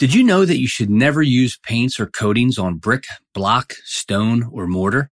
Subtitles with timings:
[0.00, 3.04] Did you know that you should never use paints or coatings on brick,
[3.34, 5.10] block, stone, or mortar?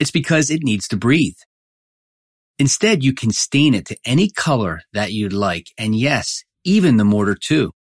[0.00, 1.36] It's because it needs to breathe.
[2.58, 5.66] Instead, you can stain it to any color that you'd like.
[5.76, 7.72] And yes, even the mortar too.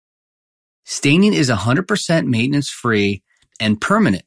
[0.84, 3.22] Staining is 100% maintenance free
[3.60, 4.24] and permanent,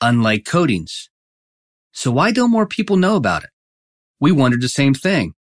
[0.00, 1.10] unlike coatings.
[1.92, 3.50] So why don't more people know about it?
[4.18, 5.34] We wondered the same thing.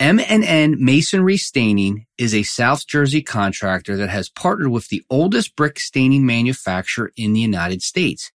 [0.00, 5.78] M&N Masonry Staining is a South Jersey contractor that has partnered with the oldest brick
[5.78, 8.32] staining manufacturer in the United States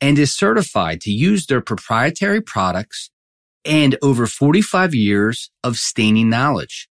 [0.00, 3.10] and is certified to use their proprietary products
[3.66, 6.88] and over 45 years of staining knowledge.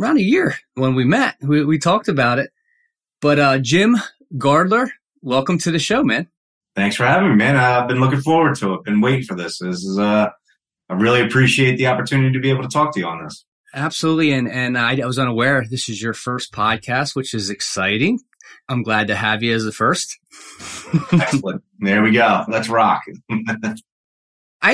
[0.00, 1.36] around a year when we met.
[1.40, 2.50] We, we talked about it.
[3.20, 3.96] But uh, Jim
[4.36, 4.90] Gardler,
[5.22, 6.28] welcome to the show, man.
[6.76, 7.56] Thanks for having me, man.
[7.56, 8.84] I've been looking forward to it.
[8.84, 9.58] Been waiting for this.
[9.58, 10.30] This is uh,
[10.88, 13.44] I really appreciate the opportunity to be able to talk to you on this.
[13.74, 14.32] Absolutely.
[14.32, 18.20] And, and I, I was unaware this is your first podcast, which is exciting.
[18.68, 20.18] I'm glad to have you as the first.
[21.12, 21.62] Excellent.
[21.80, 22.44] There we go.
[22.48, 23.02] Let's rock.
[23.30, 23.74] I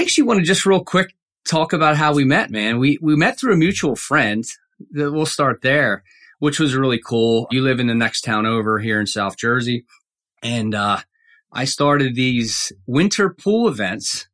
[0.02, 1.14] actually want to just real quick
[1.46, 2.78] talk about how we met, man.
[2.78, 4.44] We, we met through a mutual friend.
[4.92, 6.04] We'll start there,
[6.38, 7.46] which was really cool.
[7.50, 9.86] You live in the next town over here in South Jersey.
[10.42, 10.98] And, uh,
[11.52, 14.28] I started these winter pool events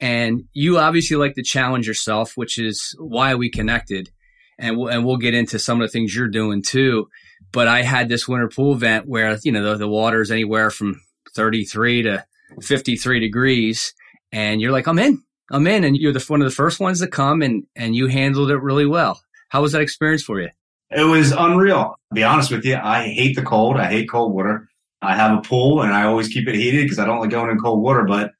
[0.00, 4.10] and you obviously like to challenge yourself, which is why we connected.
[4.58, 7.08] And we'll, and we'll get into some of the things you're doing too.
[7.52, 10.70] But I had this winter pool event where, you know, the, the water is anywhere
[10.70, 11.00] from
[11.34, 12.24] 33 to
[12.62, 13.94] 53 degrees.
[14.32, 15.84] And you're like, I'm in, I'm in.
[15.84, 18.58] And you're the, one of the first ones to come and, and you handled it
[18.58, 19.20] really well.
[19.48, 20.50] How was that experience for you?
[20.90, 21.94] It was unreal.
[22.10, 23.76] To be honest with you, I hate the cold.
[23.76, 24.68] I hate cold water.
[25.02, 27.50] I have a pool and I always keep it heated because I don't like going
[27.50, 28.32] in cold water, but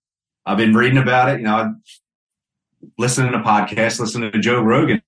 [0.50, 1.38] I've been reading about it.
[1.38, 1.70] You know, I
[2.98, 5.00] listening to podcasts, listening to Joe Rogan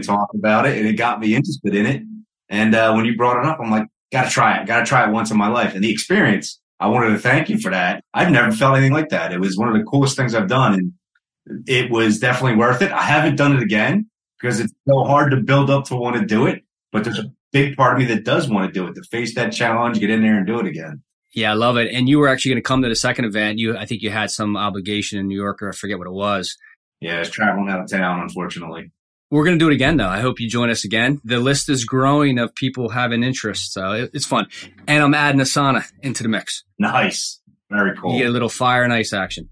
[0.00, 2.02] talk about it, and it got me interested in it.
[2.48, 4.66] And uh, when you brought it up, I'm like, got to try it.
[4.66, 5.74] Got to try it once in my life.
[5.74, 8.04] And the experience, I wanted to thank you for that.
[8.12, 9.32] I've never felt anything like that.
[9.32, 12.92] It was one of the coolest things I've done, and it was definitely worth it.
[12.92, 14.08] I haven't done it again
[14.38, 16.64] because it's so hard to build up to want to do it.
[16.90, 19.34] But there's a big part of me that does want to do it, to face
[19.36, 21.02] that challenge, get in there and do it again.
[21.34, 21.92] Yeah, I love it.
[21.92, 23.58] And you were actually going to come to the second event.
[23.58, 26.12] You, I think you had some obligation in New York, or I forget what it
[26.12, 26.56] was.
[27.00, 28.92] Yeah, I was traveling out of town, unfortunately.
[29.30, 30.08] We're going to do it again, though.
[30.08, 31.18] I hope you join us again.
[31.24, 34.46] The list is growing of people having interest, so it's fun.
[34.86, 36.64] And I'm adding a sauna into the mix.
[36.78, 38.12] Nice, very cool.
[38.12, 39.48] You get a little fire and ice action.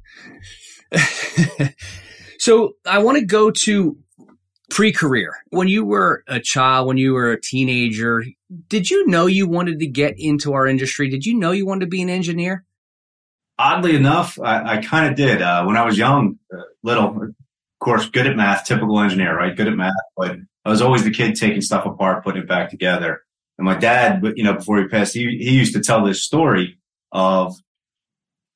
[2.39, 3.97] so I want to go to
[4.69, 8.25] pre-career when you were a child when you were a teenager
[8.69, 11.09] did you know you wanted to get into our industry?
[11.09, 12.65] Did you know you wanted to be an engineer?
[13.59, 17.23] Oddly enough i, I kind of did uh, when i was young uh, little.
[17.23, 19.57] Of course good at math typical engineer right?
[19.57, 22.71] Good at math but i was always the kid taking stuff apart putting it back
[22.71, 23.23] together.
[23.59, 26.79] And my dad you know before he passed he, he used to tell this story
[27.13, 27.57] of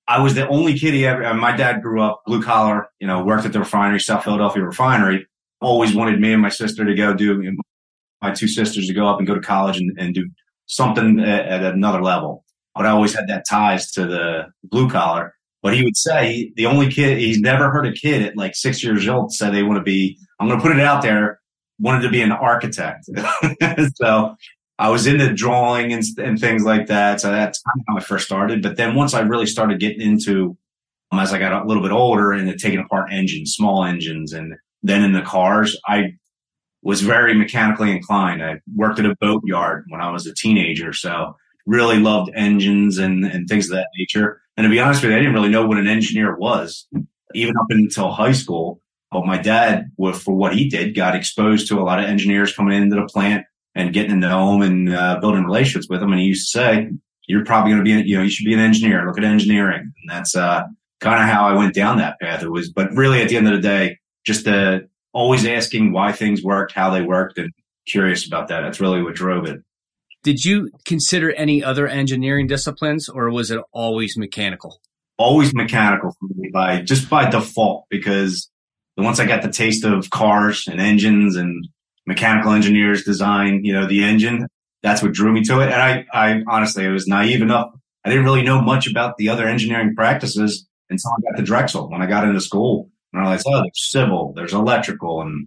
[0.06, 3.24] I was the only kid he ever, my dad grew up blue collar, you know,
[3.24, 5.26] worked at the refinery, South Philadelphia refinery
[5.60, 7.56] always wanted me and my sister to go do
[8.24, 10.28] my two sisters to go up and go to college and, and do
[10.66, 12.44] something at, at, another level.
[12.74, 15.34] But I always had that ties to the blue collar.
[15.62, 18.82] But he would say the only kid he's never heard a kid at like six
[18.82, 20.18] years old say they want to be.
[20.38, 21.40] I'm going to put it out there.
[21.78, 23.06] Wanted to be an architect.
[23.94, 24.36] so
[24.78, 27.20] I was into drawing and, and things like that.
[27.20, 28.62] So that's kind of how I first started.
[28.62, 30.56] But then once I really started getting into,
[31.10, 34.54] um, as I got a little bit older and taking apart engines, small engines, and
[34.82, 36.14] then in the cars, I
[36.84, 38.44] was very mechanically inclined.
[38.44, 40.92] I worked at a boat yard when I was a teenager.
[40.92, 41.34] So
[41.66, 44.42] really loved engines and, and things of that nature.
[44.56, 46.86] And to be honest with you, I didn't really know what an engineer was,
[47.34, 48.80] even up until high school.
[49.10, 52.80] But my dad, for what he did, got exposed to a lot of engineers coming
[52.80, 56.12] into the plant and getting to know them and uh, building relationships with them.
[56.12, 56.90] And he used to say,
[57.26, 59.06] "You're probably going to be, you know, you should be an engineer.
[59.06, 60.64] Look at engineering." And that's uh,
[61.00, 62.42] kind of how I went down that path.
[62.42, 64.80] It was, but really, at the end of the day, just uh,
[65.14, 67.50] always asking why things worked, how they worked, and
[67.86, 68.60] curious about that.
[68.60, 69.60] That's really what drove it.
[70.22, 74.80] Did you consider any other engineering disciplines, or was it always mechanical?
[75.16, 78.50] Always mechanical for me by just by default because
[78.96, 81.68] once I got the taste of cars and engines and
[82.06, 84.46] mechanical engineers design, you know, the engine,
[84.82, 85.70] that's what drew me to it.
[85.70, 87.70] And I, I honestly, I was naive enough.
[88.04, 91.90] I didn't really know much about the other engineering practices until I got to Drexel.
[91.90, 95.46] When I got into school, and I realized, oh, there's civil, there's electrical, and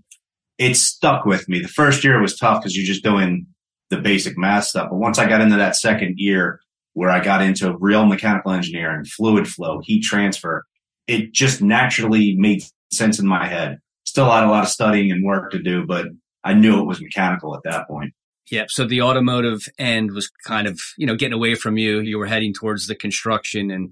[0.57, 1.59] it stuck with me.
[1.59, 3.45] The first year was tough because you're just doing
[3.89, 4.87] the basic math stuff.
[4.89, 6.61] But once I got into that second year
[6.93, 10.65] where I got into real mechanical engineering, fluid flow, heat transfer,
[11.07, 13.79] it just naturally made sense in my head.
[14.05, 16.05] Still had a lot of studying and work to do, but
[16.43, 18.13] I knew it was mechanical at that point.
[18.49, 18.71] Yep.
[18.71, 21.99] So the automotive end was kind of, you know, getting away from you.
[21.99, 23.91] You were heading towards the construction and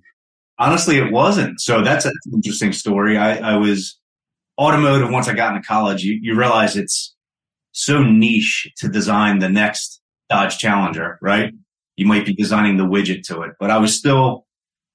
[0.58, 1.60] honestly, it wasn't.
[1.60, 3.18] So that's an interesting story.
[3.18, 4.00] I, I was
[4.58, 6.04] automotive once I got into college.
[6.04, 7.16] You, you realize it's
[7.72, 11.54] so niche to design the next Dodge Challenger, right?
[11.98, 14.46] You might be designing the widget to it, but I was still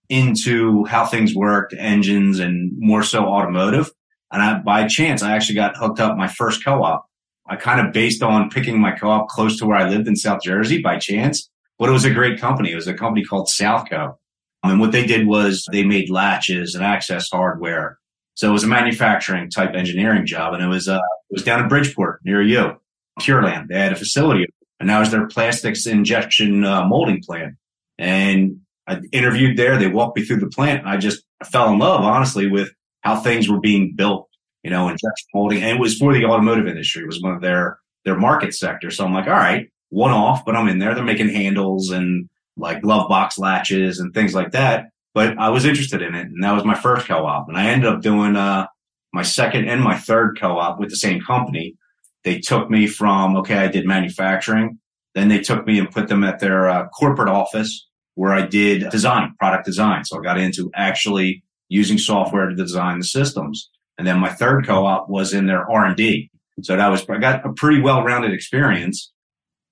[0.09, 3.91] into how things worked, engines and more so automotive.
[4.33, 7.07] And I, by chance, I actually got hooked up my first co-op.
[7.49, 10.43] I kind of based on picking my co-op close to where I lived in South
[10.43, 12.73] Jersey by chance, but it was a great company.
[12.73, 14.15] It was a company called Southco.
[14.63, 17.99] And what they did was they made latches and access hardware
[18.41, 21.61] so it was a manufacturing type engineering job, and it was uh, it was down
[21.61, 22.73] in Bridgeport near you,
[23.21, 23.69] Pureland.
[23.69, 24.47] They had a facility,
[24.81, 27.57] and that was their plastics injection uh, molding plant.
[27.99, 29.77] And I interviewed there.
[29.77, 30.87] They walked me through the plant.
[30.87, 32.71] I just fell in love, honestly, with
[33.03, 34.27] how things were being built.
[34.63, 37.03] You know, injection molding, and it was for the automotive industry.
[37.03, 38.91] It was one of their their market sector.
[38.91, 40.95] So I'm like, all right, one off, but I'm in there.
[40.95, 42.27] They're making handles and
[42.61, 46.43] like glove box latches and things like that but I was interested in it, and
[46.43, 47.49] that was my first co-op.
[47.49, 48.67] And I ended up doing uh,
[49.13, 51.77] my second and my third co-op with the same company.
[52.23, 54.79] They took me from okay, I did manufacturing,
[55.15, 58.91] then they took me and put them at their uh, corporate office where I did
[58.91, 60.05] design, product design.
[60.05, 63.71] So I got into actually using software to design the systems.
[63.97, 66.31] And then my third co-op was in their R and D.
[66.63, 69.11] So that was I got a pretty well-rounded experience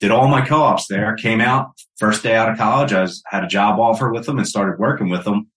[0.00, 2.93] did all my co-ops there, came out first day out of college.
[2.93, 5.50] I was, had a job offer with them and started working with them.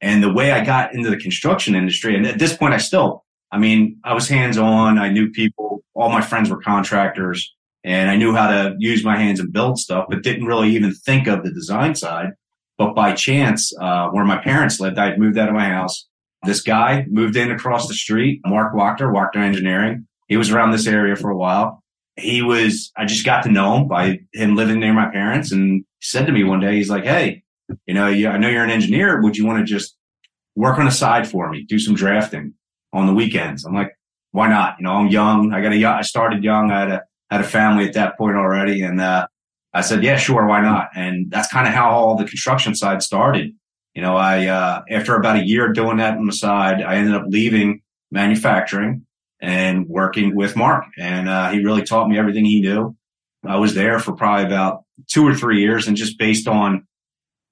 [0.00, 3.24] And the way I got into the construction industry, and at this point, I still,
[3.50, 4.98] I mean, I was hands on.
[4.98, 9.16] I knew people, all my friends were contractors and I knew how to use my
[9.16, 12.32] hands and build stuff, but didn't really even think of the design side.
[12.76, 16.06] But by chance, uh, where my parents lived, I had moved out of my house.
[16.44, 20.06] This guy moved in across the street, Mark Wachter, Wachter Engineering.
[20.28, 21.82] He was around this area for a while
[22.16, 25.84] he was, I just got to know him by him living near my parents and
[26.00, 27.42] said to me one day, he's like, Hey,
[27.86, 29.20] you know, I know you're an engineer.
[29.22, 29.96] Would you want to just
[30.54, 32.54] work on a side for me, do some drafting
[32.92, 33.64] on the weekends?
[33.64, 33.92] I'm like,
[34.32, 34.76] why not?
[34.78, 35.52] You know, I'm young.
[35.52, 36.70] I got a, I started young.
[36.70, 38.82] I had a, had a family at that point already.
[38.82, 39.26] And, uh,
[39.74, 40.46] I said, yeah, sure.
[40.46, 40.88] Why not?
[40.94, 43.52] And that's kind of how all the construction side started.
[43.94, 47.14] You know, I, uh, after about a year doing that on the side, I ended
[47.14, 49.05] up leaving manufacturing
[49.46, 50.86] and working with Mark.
[50.98, 52.96] And uh, he really taught me everything he knew.
[53.46, 56.84] I was there for probably about two or three years and just based on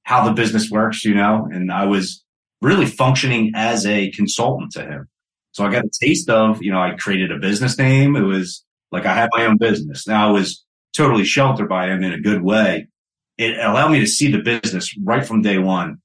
[0.02, 2.24] how the business works, you know, and I was
[2.60, 5.08] really functioning as a consultant to him.
[5.52, 8.16] So I got a taste of, you know, I created a business name.
[8.16, 10.08] It was like I had my own business.
[10.08, 10.64] Now I was
[10.96, 12.88] totally sheltered by him in a good way.
[13.38, 15.98] It allowed me to see the business right from day one.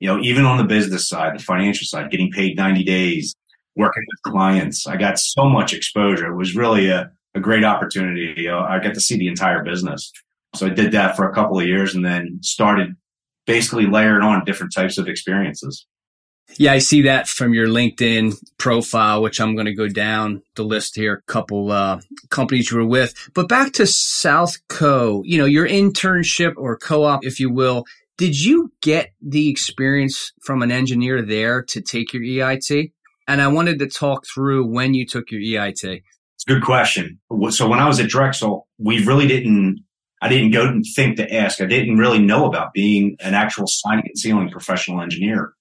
[0.00, 3.34] You know, even on the business side, the financial side, getting paid 90 days,
[3.76, 4.86] working with clients.
[4.86, 6.26] I got so much exposure.
[6.26, 8.48] It was really a, a great opportunity.
[8.48, 10.12] I got to see the entire business.
[10.54, 12.94] So I did that for a couple of years and then started
[13.46, 15.86] basically layering on different types of experiences.
[16.56, 20.62] Yeah, I see that from your LinkedIn profile, which I'm going to go down the
[20.62, 21.14] list here.
[21.14, 22.00] A couple uh,
[22.30, 25.22] companies you were with, but back to Southco.
[25.24, 27.86] You know, your internship or co-op, if you will.
[28.16, 32.92] Did you get the experience from an engineer there to take your EIT?
[33.26, 35.82] And I wanted to talk through when you took your EIT.
[35.82, 37.20] It's a good question.
[37.50, 39.80] So when I was at Drexel, we really didn't,
[40.20, 41.60] I didn't go and think to ask.
[41.60, 45.52] I didn't really know about being an actual signing and sealing professional engineer.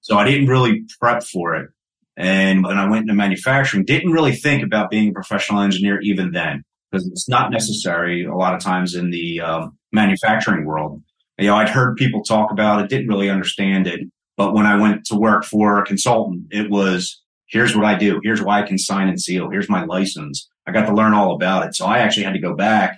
[0.00, 1.70] So I didn't really prep for it.
[2.16, 6.32] And when I went into manufacturing, didn't really think about being a professional engineer even
[6.32, 11.02] then because it's not necessary a lot of times in the um, manufacturing world.
[11.38, 14.00] You know, I'd heard people talk about it, didn't really understand it.
[14.36, 18.20] But when I went to work for a consultant, it was here's what I do.
[18.22, 19.50] Here's why I can sign and seal.
[19.50, 20.48] Here's my license.
[20.66, 21.74] I got to learn all about it.
[21.74, 22.96] So I actually had to go back,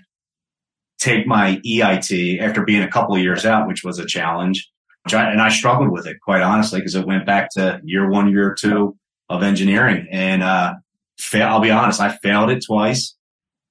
[0.98, 4.70] take my EIT after being a couple of years out, which was a challenge.
[5.12, 8.56] And I struggled with it quite honestly because it went back to year one, year
[8.58, 8.96] two
[9.28, 10.08] of engineering.
[10.10, 10.74] And, uh,
[11.18, 13.14] fail, I'll be honest, I failed it twice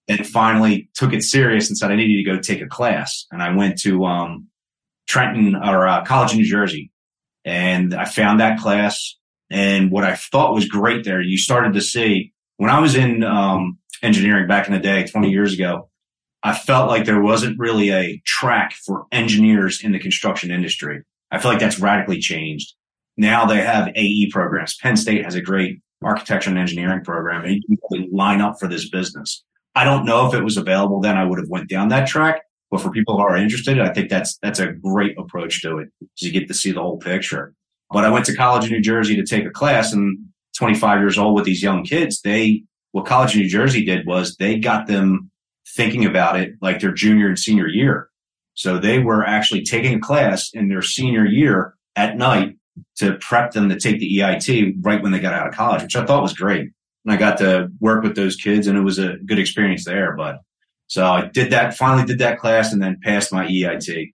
[0.07, 3.25] and finally took it serious and said I needed to go take a class.
[3.31, 4.48] And I went to, um,
[5.07, 6.91] Trenton or uh, College of New Jersey
[7.46, 9.16] and I found that class.
[9.52, 13.24] And what I thought was great there, you started to see when I was in
[13.24, 15.90] um, engineering back in the day, 20 years ago,
[16.44, 21.04] I felt like there wasn't really a track for engineers in the construction industry.
[21.32, 22.74] I feel like that's radically changed.
[23.18, 24.78] Now they have AE programs.
[24.78, 28.68] Penn State has a great architecture and engineering program and you can line up for
[28.68, 29.44] this business.
[29.74, 31.18] I don't know if it was available then.
[31.18, 32.42] I would have went down that track,
[32.75, 35.89] but for people who are interested, I think that's that's a great approach to it.
[36.15, 37.53] So you get to see the whole picture.
[37.89, 40.17] But I went to college in New Jersey to take a class and
[40.58, 44.36] 25 years old with these young kids, they what college in New Jersey did was
[44.38, 45.32] they got them
[45.75, 48.10] thinking about it like their junior and senior year.
[48.53, 52.55] So they were actually taking a class in their senior year at night
[52.98, 55.96] to prep them to take the EIT right when they got out of college, which
[55.96, 56.72] I thought was great.
[57.03, 60.15] And I got to work with those kids and it was a good experience there.
[60.15, 60.39] But
[60.88, 64.13] so I did that, finally did that class and then passed my EIT.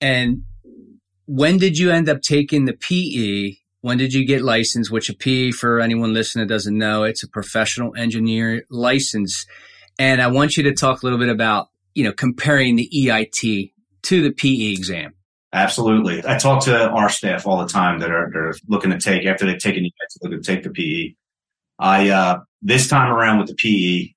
[0.00, 0.42] And
[1.26, 3.56] when did you end up taking the PE?
[3.80, 4.90] When did you get licensed?
[4.90, 9.46] Which a PE, for anyone listening that doesn't know, it's a professional engineer license.
[9.98, 13.72] And I want you to talk a little bit about, you know, comparing the EIT
[14.02, 15.14] to the PE exam.
[15.52, 16.22] Absolutely.
[16.26, 19.24] I talk to our staff all the time that are, that are looking to take,
[19.24, 21.14] after they've taken the EIT, looking to take the PE.
[21.78, 24.12] I, uh, this time around with the PE,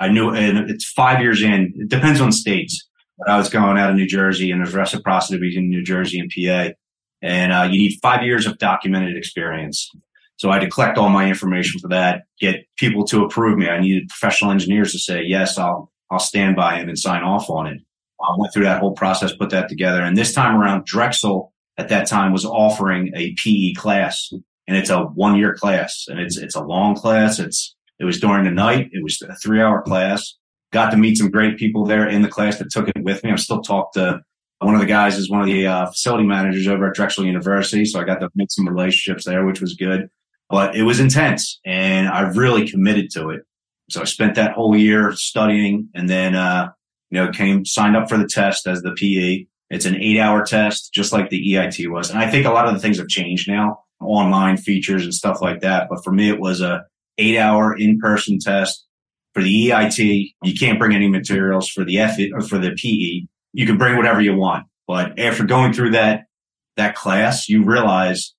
[0.00, 1.72] I knew, and it's five years in.
[1.76, 2.88] It depends on states.
[3.18, 6.30] But I was going out of New Jersey, and there's reciprocity between New Jersey and
[6.30, 6.74] PA,
[7.22, 9.90] and uh, you need five years of documented experience.
[10.36, 13.68] So I had to collect all my information for that, get people to approve me.
[13.68, 17.48] I needed professional engineers to say yes, I'll I'll stand by him and sign off
[17.48, 17.80] on it.
[18.20, 21.88] I went through that whole process, put that together, and this time around, Drexel at
[21.88, 24.32] that time was offering a PE class,
[24.66, 27.38] and it's a one year class, and it's it's a long class.
[27.38, 28.88] It's it was during the night.
[28.92, 30.34] It was a three hour class.
[30.72, 33.30] Got to meet some great people there in the class that took it with me.
[33.30, 34.20] I'm still talked to
[34.58, 37.84] one of the guys is one of the uh, facility managers over at Drexel University.
[37.84, 40.08] So I got to make some relationships there, which was good,
[40.48, 43.42] but it was intense and I really committed to it.
[43.90, 46.70] So I spent that whole year studying and then, uh,
[47.10, 49.46] you know, came signed up for the test as the PE.
[49.70, 52.10] It's an eight hour test, just like the EIT was.
[52.10, 55.42] And I think a lot of the things have changed now, online features and stuff
[55.42, 55.88] like that.
[55.90, 56.84] But for me, it was a
[57.18, 58.86] eight hour in person test
[59.34, 60.34] for the EIT.
[60.42, 63.26] You can't bring any materials for the F or for the PE.
[63.52, 64.66] You can bring whatever you want.
[64.86, 66.24] But after going through that,
[66.76, 68.34] that class, you realize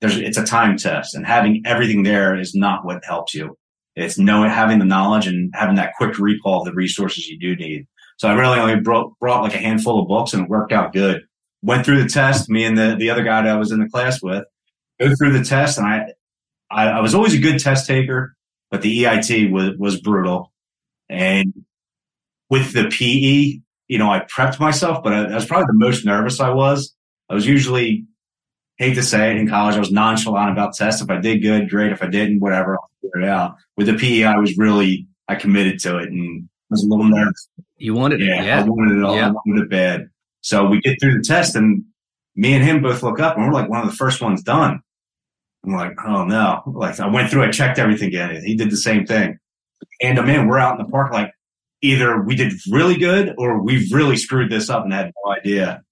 [0.00, 3.56] there's, it's a time test and having everything there is not what helps you.
[3.94, 7.56] It's knowing, having the knowledge and having that quick recall of the resources you do
[7.56, 7.86] need.
[8.16, 10.92] So I really only brought, brought like a handful of books and it worked out
[10.92, 11.22] good.
[11.62, 13.88] Went through the test, me and the, the other guy that I was in the
[13.88, 14.44] class with,
[15.00, 16.01] go through the test and I,
[16.72, 18.34] I, I was always a good test taker,
[18.70, 20.52] but the EIT was, was brutal.
[21.08, 21.64] And
[22.48, 26.04] with the PE, you know, I prepped myself, but I, I was probably the most
[26.04, 26.94] nervous I was.
[27.28, 28.06] I was usually,
[28.78, 31.02] hate to say it, in college, I was nonchalant about tests.
[31.02, 31.92] If I did good, great.
[31.92, 33.56] If I didn't, whatever, I'll figure it out.
[33.76, 37.04] With the PE, I was really, I committed to it and I was a little
[37.04, 37.48] nervous.
[37.76, 38.28] You wanted it.
[38.28, 38.60] Yeah, yeah.
[38.60, 39.16] I wanted it all.
[39.16, 39.28] Yeah.
[39.28, 40.08] I wanted it bad.
[40.40, 41.84] So we get through the test and
[42.34, 44.80] me and him both look up and we're like one of the first ones done.
[45.64, 46.62] I'm like, oh no.
[46.66, 48.42] Like I went through, I checked everything again.
[48.44, 49.38] He did the same thing.
[50.00, 51.32] And I'm in, we're out in the park like
[51.82, 55.82] either we did really good or we've really screwed this up and had no idea.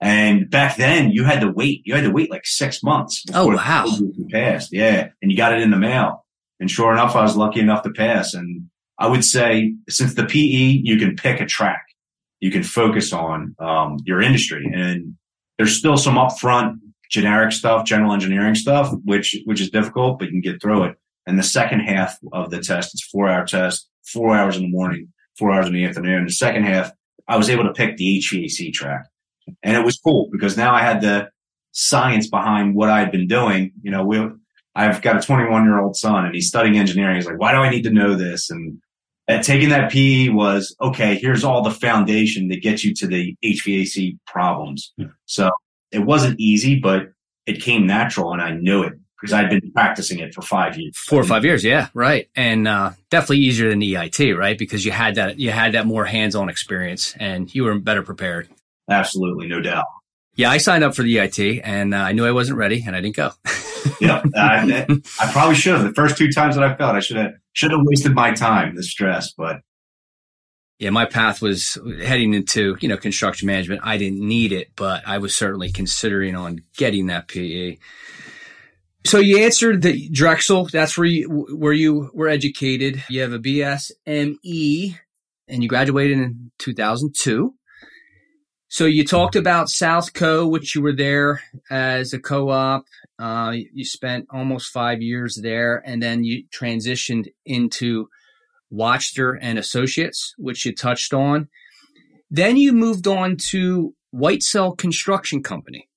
[0.00, 1.82] And back then you had to wait.
[1.84, 3.24] You had to wait like six months.
[3.32, 3.86] Oh, wow.
[4.30, 4.72] Passed.
[4.72, 5.08] Yeah.
[5.22, 6.24] And you got it in the mail.
[6.60, 8.34] And sure enough, I was lucky enough to pass.
[8.34, 8.68] And
[8.98, 11.84] I would say since the PE, you can pick a track.
[12.40, 15.16] You can focus on, um, your industry and
[15.58, 16.76] there's still some upfront
[17.10, 20.96] generic stuff, general engineering stuff, which, which is difficult, but you can get through it.
[21.26, 24.70] And the second half of the test, it's four hour test, four hours in the
[24.70, 26.24] morning, four hours in the afternoon.
[26.24, 26.92] The second half,
[27.28, 29.06] I was able to pick the HVAC track
[29.62, 31.30] and it was cool because now I had the
[31.72, 33.72] science behind what I'd been doing.
[33.82, 34.24] You know, we,
[34.74, 37.16] I've got a 21 year old son and he's studying engineering.
[37.16, 38.50] He's like, why do I need to know this?
[38.50, 38.78] And
[39.42, 41.16] taking that PE was okay.
[41.16, 44.92] Here's all the foundation that gets you to the HVAC problems.
[44.96, 45.06] Yeah.
[45.26, 45.50] So
[45.92, 47.12] it wasn't easy, but
[47.46, 50.96] it came natural, and I knew it because I'd been practicing it for five years.
[50.96, 54.58] Four or five years, yeah, right, and uh, definitely easier than the EIT, right?
[54.58, 58.48] Because you had that you had that more hands-on experience, and you were better prepared.
[58.88, 59.86] Absolutely, no doubt.
[60.34, 62.94] Yeah, I signed up for the EIT, and uh, I knew I wasn't ready, and
[62.94, 63.30] I didn't go.
[64.00, 64.86] yeah, I,
[65.20, 65.84] I, probably should have.
[65.84, 68.74] The first two times that I felt, I should have should have wasted my time,
[68.76, 69.60] the stress, but.
[70.78, 73.80] Yeah, my path was heading into you know construction management.
[73.84, 77.78] I didn't need it, but I was certainly considering on getting that PE.
[79.06, 80.66] So you answered the Drexel.
[80.66, 83.04] That's where you where you were educated.
[83.08, 84.98] You have a BSME,
[85.48, 87.54] and you graduated in 2002.
[88.68, 91.40] So you talked about Southco, which you were there
[91.70, 92.84] as a co-op.
[93.18, 98.08] Uh, you spent almost five years there, and then you transitioned into
[98.72, 101.48] Wachter and Associates, which you touched on.
[102.30, 105.88] Then you moved on to Whitesell Construction Company.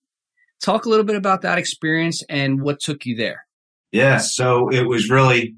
[0.62, 3.46] Talk a little bit about that experience and what took you there.
[3.92, 5.56] Yeah, so it was really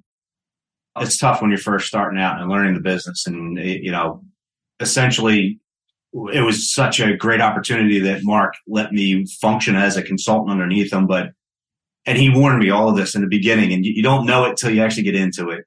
[0.98, 4.24] it's tough when you're first starting out and learning the business, and you know,
[4.80, 5.60] essentially,
[6.13, 10.91] it was such a great opportunity that Mark let me function as a consultant underneath
[10.91, 11.08] him.
[11.08, 11.30] But
[12.06, 14.46] and he warned me all of this in the beginning, and you, you don't know
[14.46, 15.65] it till you actually get into it.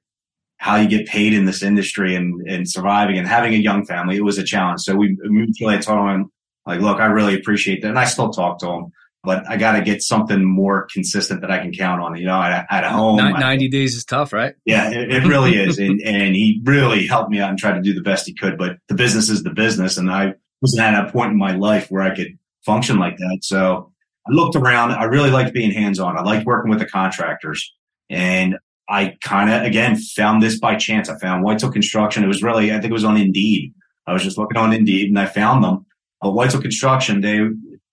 [0.57, 4.15] How you get paid in this industry and, and surviving and having a young family,
[4.15, 4.81] it was a challenge.
[4.81, 6.31] So we mutually told him,
[6.65, 7.89] like, look, I really appreciate that.
[7.89, 8.91] And I still talk to him
[9.25, 12.15] but I got to get something more consistent that I can count on.
[12.15, 14.53] You know, at, at home, 90 I, days is tough, right?
[14.63, 15.79] Yeah, it, it really is.
[15.79, 18.57] And, and he really helped me out and tried to do the best he could.
[18.57, 19.97] But the business is the business.
[19.97, 23.39] And I wasn't at a point in my life where I could function like that.
[23.41, 23.91] So
[24.27, 24.91] I looked around.
[24.91, 26.17] I really liked being hands on.
[26.17, 27.73] I liked working with the contractors.
[28.09, 31.09] And I kind of, again, found this by chance.
[31.09, 32.23] I found Whitesell Construction.
[32.23, 33.73] It was really, I think it was on Indeed.
[34.07, 35.85] I was just looking on Indeed and I found them.
[36.21, 37.41] But Construction, they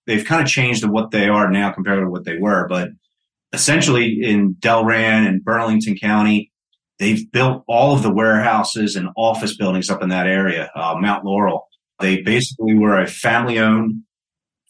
[0.05, 2.67] they've kind of changed to what they are now compared to what they were.
[2.67, 2.89] But
[3.53, 6.51] essentially in Delran and Burlington County,
[6.99, 11.25] they've built all of the warehouses and office buildings up in that area, uh, Mount
[11.25, 11.67] Laurel.
[11.99, 14.03] They basically were a family owned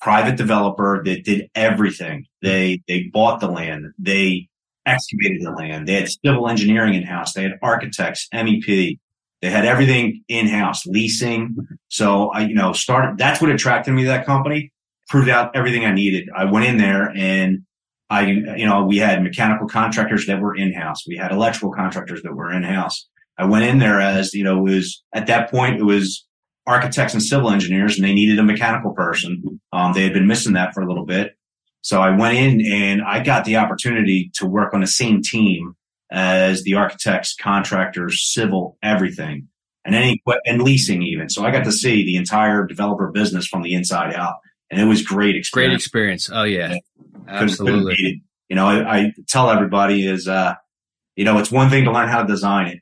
[0.01, 2.25] private developer that did everything.
[2.41, 3.93] They, they bought the land.
[3.97, 4.49] They
[4.85, 5.87] excavated the land.
[5.87, 7.33] They had civil engineering in house.
[7.33, 8.99] They had architects, MEP.
[9.41, 11.55] They had everything in house, leasing.
[11.89, 14.71] So I, you know, started, that's what attracted me to that company
[15.09, 16.29] proved out everything I needed.
[16.35, 17.63] I went in there and
[18.09, 21.07] I, you know, we had mechanical contractors that were in house.
[21.07, 23.07] We had electrical contractors that were in house.
[23.37, 26.25] I went in there as, you know, was at that point, it was
[26.65, 29.59] architects and civil engineers and they needed a mechanical person.
[29.71, 31.35] Um, they had been missing that for a little bit.
[31.83, 35.75] So I went in and I got the opportunity to work on the same team
[36.11, 39.47] as the architects, contractors, civil, everything
[39.85, 41.29] and any, and leasing even.
[41.29, 44.35] So I got to see the entire developer business from the inside out
[44.73, 45.71] and it was great experience.
[45.71, 46.29] Great experience.
[46.31, 46.77] Oh yeah,
[47.27, 47.95] absolutely.
[47.95, 50.55] Couldn't, you know, I, I, tell everybody is, uh,
[51.15, 52.79] you know, it's one thing to learn how to design it,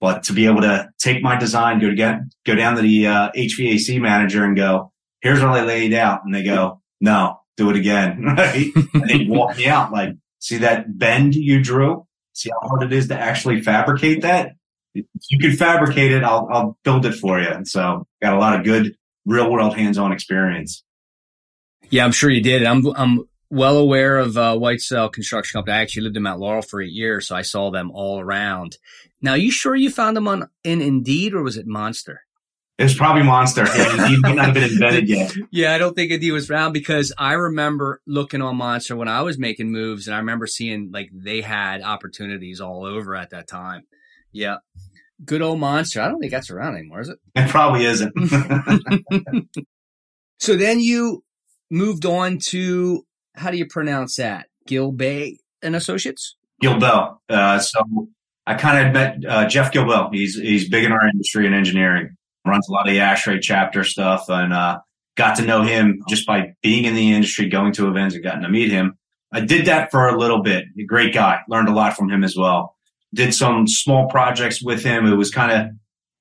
[0.00, 3.06] but to be able to take my design, go to get, go down to the
[3.06, 7.70] uh, HVAC manager and go, here's what I laid out, and they go, no, do
[7.70, 8.70] it again, right?
[8.94, 12.06] and they walk me out like, see that bend you drew?
[12.34, 14.52] See how hard it is to actually fabricate that?
[14.94, 17.48] If you can fabricate it, I'll, I'll build it for you.
[17.48, 18.94] And so got a lot of good
[19.24, 20.84] real world hands-on experience.
[21.90, 22.64] Yeah, I'm sure you did.
[22.64, 25.76] I'm I'm well aware of uh, Whitesell Construction Company.
[25.76, 28.78] I actually lived in Mount Laurel for eight years, so I saw them all around.
[29.20, 32.22] Now, you sure you found them on in Indeed or was it Monster?
[32.78, 33.62] It was probably Monster.
[33.62, 35.34] Indeed might not have been invented yet.
[35.50, 39.22] yeah, I don't think Indeed was around because I remember looking on Monster when I
[39.22, 43.46] was making moves, and I remember seeing like they had opportunities all over at that
[43.46, 43.82] time.
[44.32, 44.56] Yeah,
[45.24, 46.00] good old Monster.
[46.00, 47.18] I don't think that's around anymore, is it?
[47.36, 48.12] It probably isn't.
[50.38, 51.22] so then you
[51.70, 53.04] moved on to
[53.34, 54.46] how do you pronounce that?
[54.68, 56.36] Gilbey and Associates.
[56.62, 57.18] Gilbell.
[57.28, 58.08] Uh, so
[58.46, 60.12] I kind of met uh, Jeff Gilbell.
[60.12, 62.16] He's he's big in our industry and engineering.
[62.44, 64.80] Runs a lot of the ASHRAE chapter stuff, and uh,
[65.16, 68.42] got to know him just by being in the industry, going to events, and gotten
[68.42, 68.98] to meet him.
[69.32, 70.64] I did that for a little bit.
[70.78, 71.40] A great guy.
[71.48, 72.76] Learned a lot from him as well.
[73.14, 75.06] Did some small projects with him.
[75.06, 75.70] It was kind of,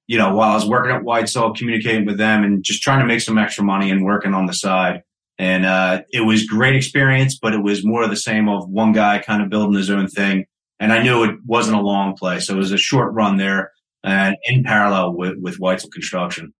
[0.07, 3.05] you know, while I was working at Whitesell, communicating with them and just trying to
[3.05, 5.03] make some extra money and working on the side.
[5.37, 8.91] And uh, it was great experience, but it was more of the same of one
[8.91, 10.45] guy kind of building his own thing.
[10.79, 13.71] And I knew it wasn't a long play, so it was a short run there,
[14.03, 16.53] and in parallel with with Whitesell Construction.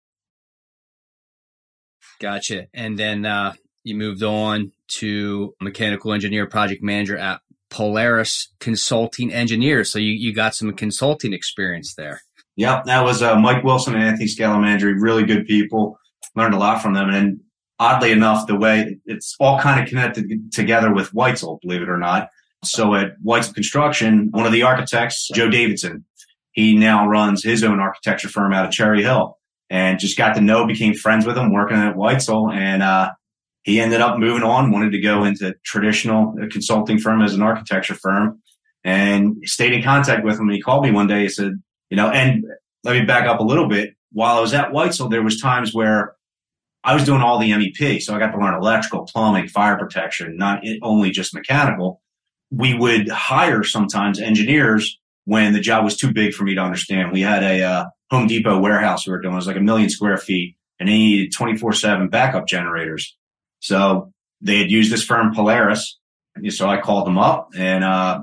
[2.20, 2.68] Gotcha.
[2.74, 9.92] And then uh, you moved on to mechanical engineer, project manager at Polaris Consulting Engineers.
[9.92, 12.22] So you, you got some consulting experience there.
[12.58, 15.98] Yep, that was uh, Mike Wilson and Anthony Scalamandri, really good people.
[16.36, 17.10] Learned a lot from them.
[17.10, 17.40] And
[17.80, 21.98] oddly enough, the way it's all kind of connected together with Whitesell, believe it or
[21.98, 22.30] not.
[22.64, 26.06] So at Whitesell Construction, one of the architects, Joe Davidson,
[26.52, 29.38] he now runs his own architecture firm out of Cherry Hill
[29.70, 32.54] and just got to know, became friends with him working at Whitesell.
[32.54, 33.12] And, uh,
[33.64, 37.94] he ended up moving on, wanted to go into traditional consulting firm as an architecture
[37.94, 38.42] firm
[38.84, 40.48] and stayed in contact with him.
[40.48, 41.22] And he called me one day.
[41.22, 42.44] He said, you know, and
[42.84, 43.94] let me back up a little bit.
[44.12, 46.16] While I was at Whitesell, there was times where
[46.84, 48.02] I was doing all the MEP.
[48.02, 52.02] So I got to learn electrical, plumbing, fire protection, not only just mechanical.
[52.50, 57.12] We would hire sometimes engineers when the job was too big for me to understand.
[57.12, 59.34] We had a uh, Home Depot warehouse we were doing.
[59.34, 63.16] It was like a million square feet and they needed 24 seven backup generators.
[63.60, 66.00] So they had used this firm Polaris.
[66.50, 68.22] So I called them up and, uh,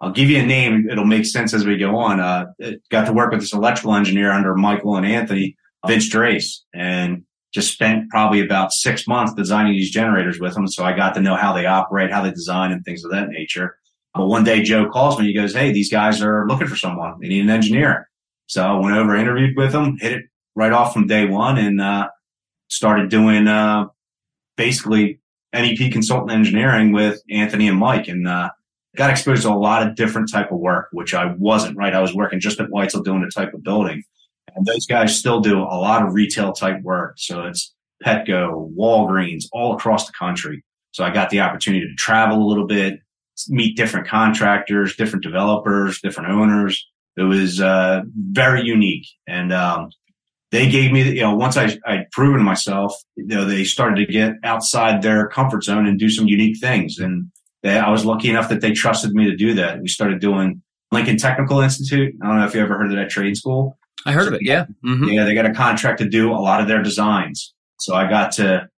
[0.00, 0.88] I'll give you a name.
[0.90, 2.20] It'll make sense as we go on.
[2.20, 2.46] Uh,
[2.90, 5.56] got to work with this electrical engineer under Michael and Anthony,
[5.86, 10.68] Vince Drace, and just spent probably about six months designing these generators with them.
[10.68, 13.30] So I got to know how they operate, how they design and things of that
[13.30, 13.78] nature.
[14.16, 15.26] But one day Joe calls me.
[15.26, 17.14] He goes, Hey, these guys are looking for someone.
[17.20, 18.08] They need an engineer.
[18.46, 20.24] So I went over, interviewed with them, hit it
[20.54, 22.08] right off from day one and, uh,
[22.68, 23.86] started doing, uh,
[24.56, 25.20] basically
[25.52, 28.50] MEP consultant engineering with Anthony and Mike and, uh,
[28.96, 31.94] got exposed to a lot of different type of work, which I wasn't, right?
[31.94, 34.02] I was working just at Whitesell doing a type of building.
[34.54, 37.14] And those guys still do a lot of retail type work.
[37.18, 37.74] So it's
[38.04, 40.64] Petco, Walgreens, all across the country.
[40.92, 43.00] So I got the opportunity to travel a little bit,
[43.48, 46.86] meet different contractors, different developers, different owners.
[47.16, 49.06] It was uh, very unique.
[49.26, 49.90] And um,
[50.50, 54.12] they gave me, you know, once I, I'd proven myself, you know, they started to
[54.12, 56.98] get outside their comfort zone and do some unique things.
[56.98, 57.30] And
[57.62, 59.80] they, I was lucky enough that they trusted me to do that.
[59.80, 62.14] We started doing Lincoln Technical Institute.
[62.22, 63.78] I don't know if you ever heard of that trade school.
[64.04, 64.42] I heard of it.
[64.42, 64.66] Yeah.
[64.84, 65.08] Mm-hmm.
[65.08, 65.24] Yeah.
[65.24, 67.54] They got a contract to do a lot of their designs.
[67.80, 68.68] So I got to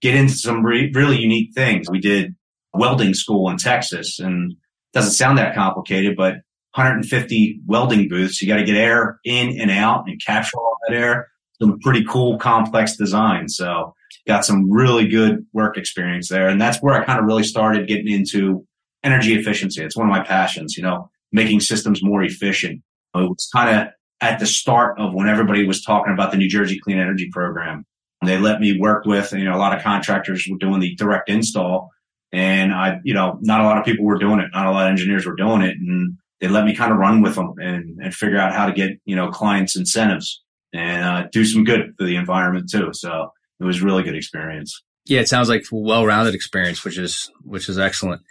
[0.00, 1.90] get into some re- really unique things.
[1.90, 2.34] We did
[2.74, 4.54] welding school in Texas and
[4.92, 6.34] doesn't sound that complicated, but
[6.74, 8.40] 150 welding booths.
[8.40, 11.28] You got to get air in and out and capture all that air.
[11.60, 13.48] Some pretty cool, complex design.
[13.48, 13.94] So
[14.26, 16.48] got some really good work experience there.
[16.48, 18.64] And that's where I kind of really started getting into
[19.02, 19.82] energy efficiency.
[19.82, 22.82] It's one of my passions, you know, making systems more efficient.
[23.14, 23.88] It was kind of
[24.20, 27.84] at the start of when everybody was talking about the New Jersey Clean Energy Program.
[28.24, 31.28] They let me work with, you know, a lot of contractors were doing the direct
[31.30, 31.90] install
[32.32, 34.50] and I, you know, not a lot of people were doing it.
[34.52, 35.76] Not a lot of engineers were doing it.
[35.78, 38.72] And they let me kind of run with them and, and figure out how to
[38.72, 42.90] get, you know, clients incentives and uh, do some good for the environment too.
[42.92, 44.82] So it was really good experience.
[45.06, 48.22] Yeah, it sounds like well-rounded experience, which is which is excellent.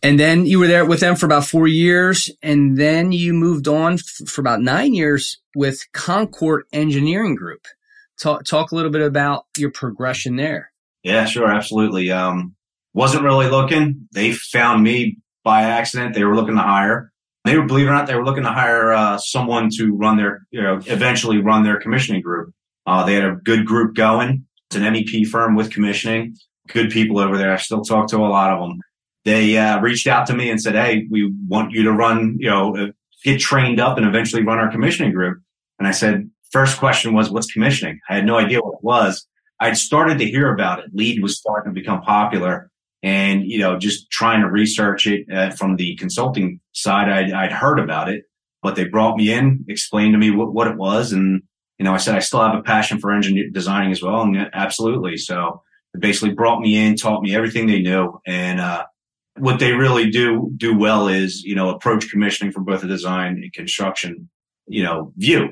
[0.00, 3.66] And then you were there with them for about four years, and then you moved
[3.66, 7.66] on f- for about nine years with Concord Engineering Group.
[8.16, 10.70] Talk talk a little bit about your progression there.
[11.02, 12.12] Yeah, sure, absolutely.
[12.12, 12.54] Um,
[12.94, 14.08] wasn't really looking.
[14.12, 16.14] They found me by accident.
[16.14, 17.12] They were looking to hire.
[17.44, 20.16] They were, believe it or not, they were looking to hire uh, someone to run
[20.16, 22.52] their, you know, eventually run their commissioning group.
[22.86, 24.44] Uh, they had a good group going.
[24.68, 26.36] It's an MEP firm with commissioning.
[26.68, 27.52] Good people over there.
[27.52, 28.80] I still talk to a lot of them.
[29.24, 32.48] They uh, reached out to me and said, "Hey, we want you to run, you
[32.50, 32.86] know, uh,
[33.24, 35.40] get trained up and eventually run our commissioning group."
[35.78, 39.26] And I said, first question was, "What's commissioning?" I had no idea what it was.
[39.60, 40.86] I'd started to hear about it.
[40.92, 42.70] LEED was starting to become popular,
[43.02, 47.52] and you know, just trying to research it uh, from the consulting side, I'd, I'd,
[47.52, 48.24] heard about it.
[48.62, 51.42] But they brought me in, explained to me what, what it was, and
[51.78, 54.36] you know, I said I still have a passion for engineer designing as well, and
[54.52, 55.16] absolutely.
[55.16, 55.62] So
[55.94, 58.84] they basically brought me in, taught me everything they knew, and uh,
[59.36, 63.34] what they really do do well is you know approach commissioning from both a design
[63.42, 64.28] and construction
[64.66, 65.50] you know view,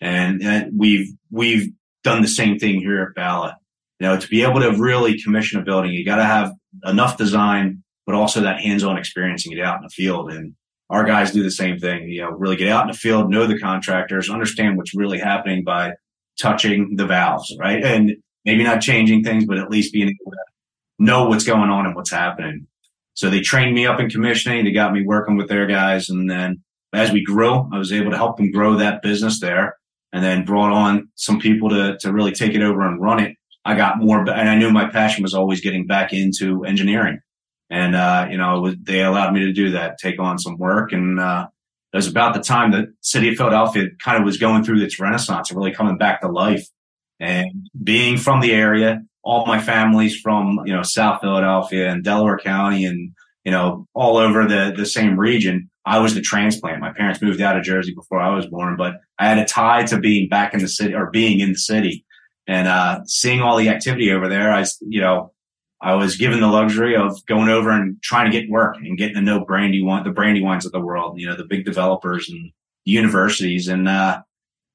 [0.00, 1.70] and, and we've we've
[2.02, 3.56] done the same thing here at Bala.
[4.00, 6.52] You know, to be able to really commission a building, you got to have
[6.84, 10.30] enough design, but also that hands-on experience and get out in the field.
[10.30, 10.54] And
[10.90, 12.08] our guys do the same thing.
[12.08, 15.64] You know, really get out in the field, know the contractors, understand what's really happening
[15.64, 15.92] by
[16.40, 17.84] touching the valves, right?
[17.84, 20.38] And maybe not changing things, but at least being able to
[20.98, 22.66] know what's going on and what's happening.
[23.14, 24.64] So they trained me up in commissioning.
[24.64, 26.08] They got me working with their guys.
[26.08, 29.76] And then as we grew, I was able to help them grow that business there
[30.12, 33.36] and then brought on some people to, to really take it over and run it.
[33.68, 37.18] I got more, and I knew my passion was always getting back into engineering.
[37.68, 40.90] And, uh, you know, was, they allowed me to do that, take on some work.
[40.92, 41.48] And, uh,
[41.92, 44.98] it was about the time the city of Philadelphia kind of was going through its
[44.98, 46.66] renaissance, and really coming back to life.
[47.20, 52.38] And being from the area, all my family's from, you know, South Philadelphia and Delaware
[52.38, 53.12] County and,
[53.44, 55.68] you know, all over the, the same region.
[55.84, 56.80] I was the transplant.
[56.80, 59.84] My parents moved out of Jersey before I was born, but I had a tie
[59.84, 62.06] to being back in the city or being in the city
[62.48, 64.52] and, uh, seeing all the activity over there.
[64.52, 65.32] I, you know,
[65.80, 69.14] I was given the luxury of going over and trying to get work and getting
[69.14, 72.50] to know Brandywine, the brandy Brandywines of the world, you know, the big developers and
[72.84, 73.68] universities.
[73.68, 74.22] And, uh,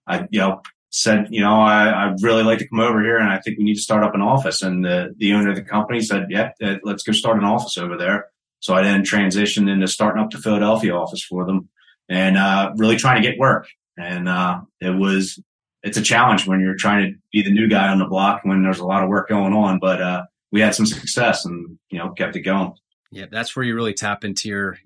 [0.07, 3.29] I, you know, said, you know, I, I'd really like to come over here and
[3.29, 4.61] I think we need to start up an office.
[4.61, 7.77] And the, the owner of the company said, yep, yeah, let's go start an office
[7.77, 8.27] over there.
[8.59, 11.67] So I then transitioned into starting up the Philadelphia office for them
[12.07, 13.67] and, uh, really trying to get work.
[13.97, 15.41] And, uh, it was,
[15.83, 18.63] it's a challenge when you're trying to be the new guy on the block when
[18.63, 21.97] there's a lot of work going on, but, uh, we had some success and, you
[21.97, 22.73] know, kept it going.
[23.11, 23.25] Yeah.
[23.29, 24.77] That's where you really tap into your,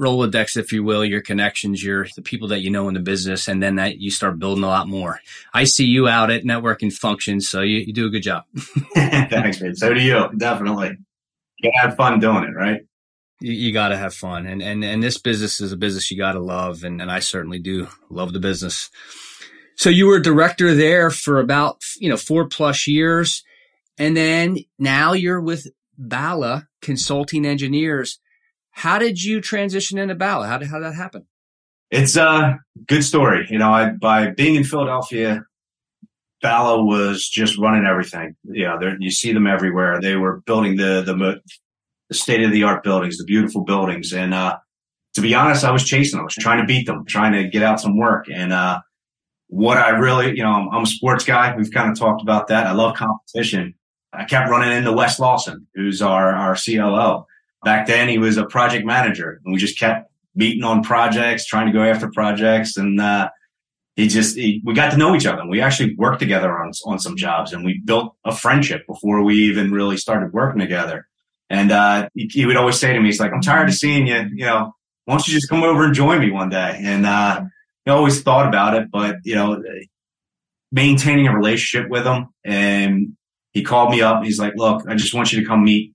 [0.00, 3.46] Rolodex, if you will, your connections, your the people that you know in the business,
[3.46, 5.20] and then that you start building a lot more.
[5.52, 8.44] I see you out at networking functions, so you, you do a good job.
[8.94, 9.76] Thanks, man.
[9.76, 10.96] So do you, definitely.
[11.58, 12.80] You have fun doing it, right?
[13.40, 16.18] You, you got to have fun, and and and this business is a business you
[16.18, 18.90] got to love, and and I certainly do love the business.
[19.76, 23.42] So you were director there for about you know four plus years,
[23.98, 28.18] and then now you're with Bala Consulting Engineers
[28.74, 30.48] how did you transition into Bala?
[30.48, 31.26] How did, how did that happen?
[31.90, 33.46] It's a good story.
[33.48, 35.44] You know, I, by being in Philadelphia,
[36.42, 38.34] Bala was just running everything.
[38.44, 40.00] Know, you see them everywhere.
[40.00, 41.40] They were building the, the,
[42.08, 44.12] the state of the art buildings, the beautiful buildings.
[44.12, 44.58] And, uh,
[45.14, 46.22] to be honest, I was chasing them.
[46.22, 48.26] I was trying to beat them, trying to get out some work.
[48.28, 48.80] And, uh,
[49.54, 51.54] what I really, you know, I'm, a sports guy.
[51.56, 52.66] We've kind of talked about that.
[52.66, 53.74] I love competition.
[54.12, 57.28] I kept running into Wes Lawson, who's our, our CLO.
[57.64, 61.68] Back then, he was a project manager, and we just kept meeting on projects, trying
[61.68, 63.30] to go after projects, and uh,
[63.94, 65.42] he just he, we got to know each other.
[65.42, 69.22] And we actually worked together on on some jobs, and we built a friendship before
[69.22, 71.06] we even really started working together.
[71.48, 74.08] And uh, he, he, would always say to me, "He's like, I'm tired of seeing
[74.08, 74.28] you.
[74.34, 74.72] You know,
[75.04, 77.42] why don't you just come over and join me one day?" And uh,
[77.86, 79.62] I always thought about it, but you know,
[80.72, 83.16] maintaining a relationship with him, and
[83.52, 84.24] he called me up.
[84.24, 85.94] he's like, "Look, I just want you to come meet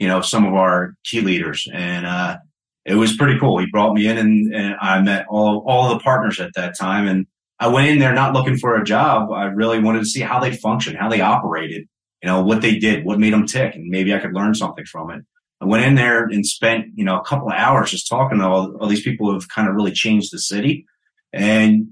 [0.00, 1.68] you know, some of our key leaders.
[1.72, 2.38] And, uh,
[2.86, 3.58] it was pretty cool.
[3.58, 7.06] He brought me in and, and I met all, all the partners at that time.
[7.06, 7.26] And
[7.60, 9.30] I went in there not looking for a job.
[9.30, 11.86] I really wanted to see how they function, how they operated,
[12.22, 14.86] you know, what they did, what made them tick, and maybe I could learn something
[14.86, 15.22] from it.
[15.60, 18.46] I went in there and spent, you know, a couple of hours just talking to
[18.46, 20.86] all, all these people who have kind of really changed the city.
[21.32, 21.90] And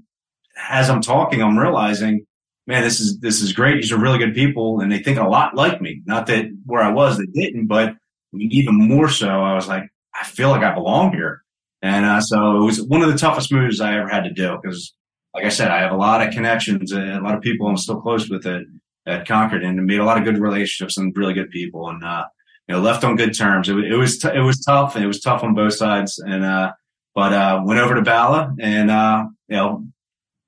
[0.69, 2.25] as I'm talking, I'm realizing,
[2.67, 3.75] man, this is, this is great.
[3.75, 6.01] These are really good people and they think a lot like me.
[6.05, 7.95] Not that where I was, they didn't, but
[8.37, 9.83] even more so, I was like,
[10.19, 11.43] I feel like I belong here.
[11.81, 14.57] And uh, so it was one of the toughest moves I ever had to do
[14.61, 14.93] because,
[15.33, 17.77] like I said, I have a lot of connections and a lot of people I'm
[17.77, 18.63] still close with at,
[19.05, 22.25] at Concord and made a lot of good relationships and really good people and, uh,
[22.67, 23.69] you know, left on good terms.
[23.69, 26.19] It, it was, t- it was tough and it was tough on both sides.
[26.19, 26.73] And, uh,
[27.15, 29.87] but, uh, went over to Bala and, uh, you know,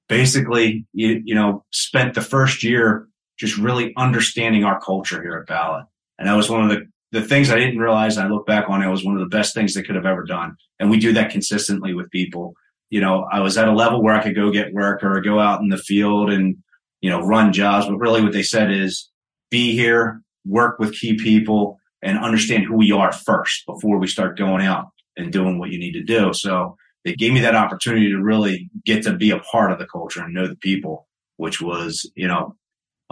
[0.07, 5.47] basically, you, you know, spent the first year just really understanding our culture here at
[5.47, 5.87] Bala.
[6.19, 8.81] And that was one of the the things I didn't realize I look back on
[8.81, 10.55] it was one of the best things they could have ever done.
[10.79, 12.53] And we do that consistently with people.
[12.89, 15.39] You know, I was at a level where I could go get work or go
[15.39, 16.57] out in the field and,
[17.01, 17.85] you know, run jobs.
[17.85, 19.09] But really what they said is
[19.49, 24.37] be here, work with key people and understand who we are first before we start
[24.37, 26.33] going out and doing what you need to do.
[26.33, 29.87] So they gave me that opportunity to really get to be a part of the
[29.87, 32.55] culture and know the people, which was, you know,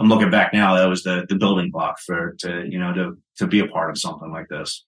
[0.00, 3.18] I'm looking back now, that was the the building block for to you know to
[3.36, 4.86] to be a part of something like this.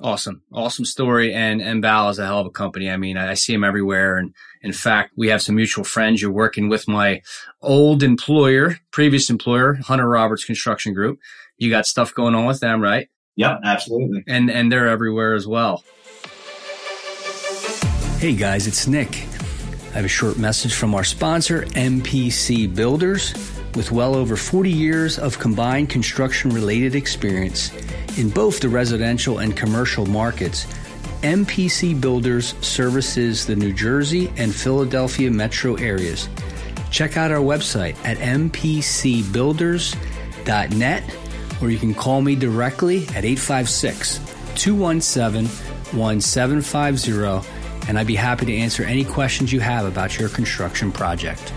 [0.00, 1.34] Awesome, awesome story.
[1.34, 2.88] And and Bala is a hell of a company.
[2.88, 4.16] I mean, I, I see him everywhere.
[4.16, 6.22] And in fact, we have some mutual friends.
[6.22, 7.20] You're working with my
[7.62, 11.18] old employer, previous employer, Hunter Roberts Construction Group.
[11.56, 13.08] You got stuff going on with them, right?
[13.34, 14.22] Yep, absolutely.
[14.28, 15.82] And and they're everywhere as well.
[18.18, 19.28] Hey guys, it's Nick.
[19.92, 23.32] I have a short message from our sponsor, MPC Builders
[23.76, 27.70] with well over 40 years of combined construction related experience
[28.18, 30.66] in both the residential and commercial markets.
[31.22, 36.28] MPC Builders services the New Jersey and Philadelphia metro areas.
[36.90, 41.16] Check out our website at mpcbuilders.net
[41.62, 44.18] or you can call me directly at 856
[44.56, 45.46] 217
[45.96, 47.57] 1750
[47.88, 51.52] and I'd be happy to answer any questions you have about your construction project.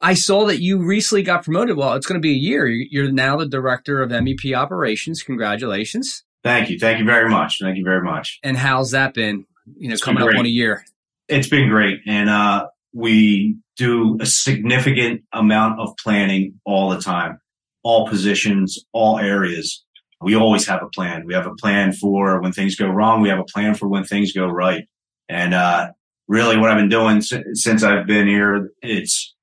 [0.00, 1.76] I saw that you recently got promoted.
[1.76, 2.68] Well, it's going to be a year.
[2.68, 5.22] You're now the director of MEP operations.
[5.22, 6.22] Congratulations.
[6.44, 6.78] Thank you.
[6.78, 7.58] Thank you very much.
[7.60, 8.38] Thank you very much.
[8.44, 9.46] And how's that been?
[9.76, 10.84] You know, it's coming up on a year.
[11.26, 12.02] It's been great.
[12.06, 17.40] And, uh, we do a significant amount of planning all the time,
[17.82, 19.84] all positions, all areas.
[20.20, 21.26] We always have a plan.
[21.26, 23.20] We have a plan for when things go wrong.
[23.20, 24.86] We have a plan for when things go right.
[25.28, 25.90] And, uh,
[26.28, 29.34] really what I've been doing since I've been here, it's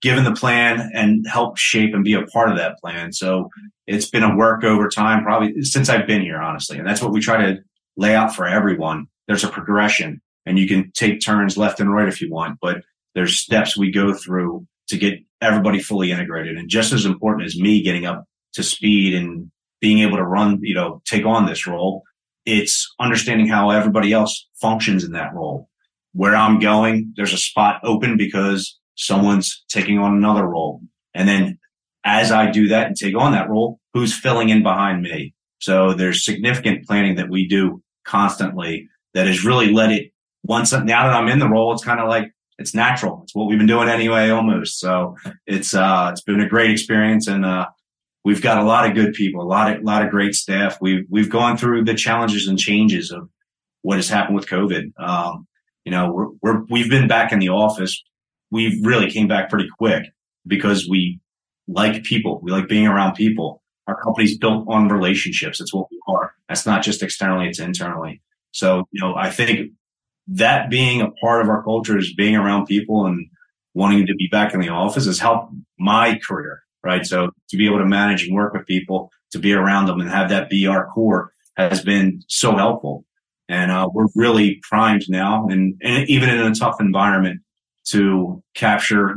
[0.00, 3.12] given the plan and help shape and be a part of that plan.
[3.12, 3.50] So
[3.86, 6.78] it's been a work over time, probably since I've been here, honestly.
[6.78, 7.58] And that's what we try to
[7.96, 9.06] lay out for everyone.
[9.26, 12.82] There's a progression and you can take turns left and right if you want, but
[13.14, 16.56] there's steps we go through to get everybody fully integrated.
[16.56, 18.24] And just as important as me getting up
[18.54, 22.02] to speed and being able to run, you know, take on this role,
[22.46, 25.68] it's understanding how everybody else functions in that role.
[26.12, 30.80] Where I'm going, there's a spot open because someone's taking on another role.
[31.14, 31.58] And then
[32.04, 35.34] as I do that and take on that role, who's filling in behind me?
[35.60, 40.12] So there's significant planning that we do constantly that has really let it
[40.44, 43.20] once now that I'm in the role, it's kind of like it's natural.
[43.22, 44.80] It's what we've been doing anyway, almost.
[44.80, 45.16] So
[45.46, 47.66] it's uh, it's been a great experience, and uh,
[48.24, 50.78] we've got a lot of good people, a lot of a lot of great staff.
[50.80, 53.28] We've we've gone through the challenges and changes of
[53.82, 54.92] what has happened with COVID.
[54.98, 55.46] Um,
[55.84, 58.02] you know, we're, we're we've been back in the office.
[58.50, 60.04] We really came back pretty quick
[60.46, 61.20] because we
[61.68, 62.40] like people.
[62.42, 63.62] We like being around people.
[63.86, 65.58] Our company's built on relationships.
[65.58, 66.34] That's what we are.
[66.48, 68.20] That's not just externally; it's internally.
[68.52, 69.70] So, you know, I think
[70.28, 73.28] that being a part of our culture is being around people and
[73.74, 77.04] wanting to be back in the office has helped my career, right?
[77.04, 80.10] So to be able to manage and work with people, to be around them and
[80.10, 83.04] have that be our core has been so helpful.
[83.48, 87.40] And uh, we're really primed now, and, and even in a tough environment,
[87.86, 89.16] to capture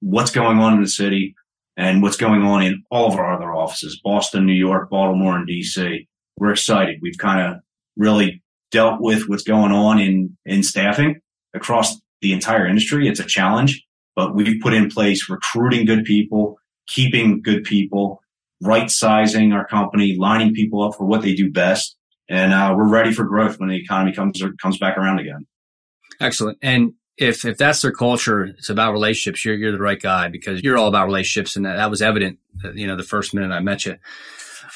[0.00, 1.34] what's going on in the city
[1.76, 5.48] and what's going on in all of our other offices, Boston, New York, Baltimore, and
[5.48, 6.06] DC.
[6.36, 6.98] We're excited.
[7.00, 7.62] We've kind of
[7.96, 11.20] really dealt with what's going on in, in staffing
[11.54, 13.08] across the entire industry.
[13.08, 13.82] It's a challenge,
[14.14, 16.58] but we've put in place recruiting good people,
[16.90, 18.22] keeping good people,
[18.60, 21.96] right sizing our company, lining people up for what they do best.
[22.28, 25.46] And uh, we're ready for growth when the economy comes comes back around again.
[26.20, 26.58] Excellent.
[26.62, 29.44] And if if that's their culture, it's about relationships.
[29.44, 32.38] You're you're the right guy because you're all about relationships, and that, that was evident.
[32.74, 33.96] You know, the first minute I met you.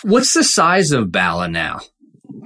[0.02, 1.80] What's the size of Bala now?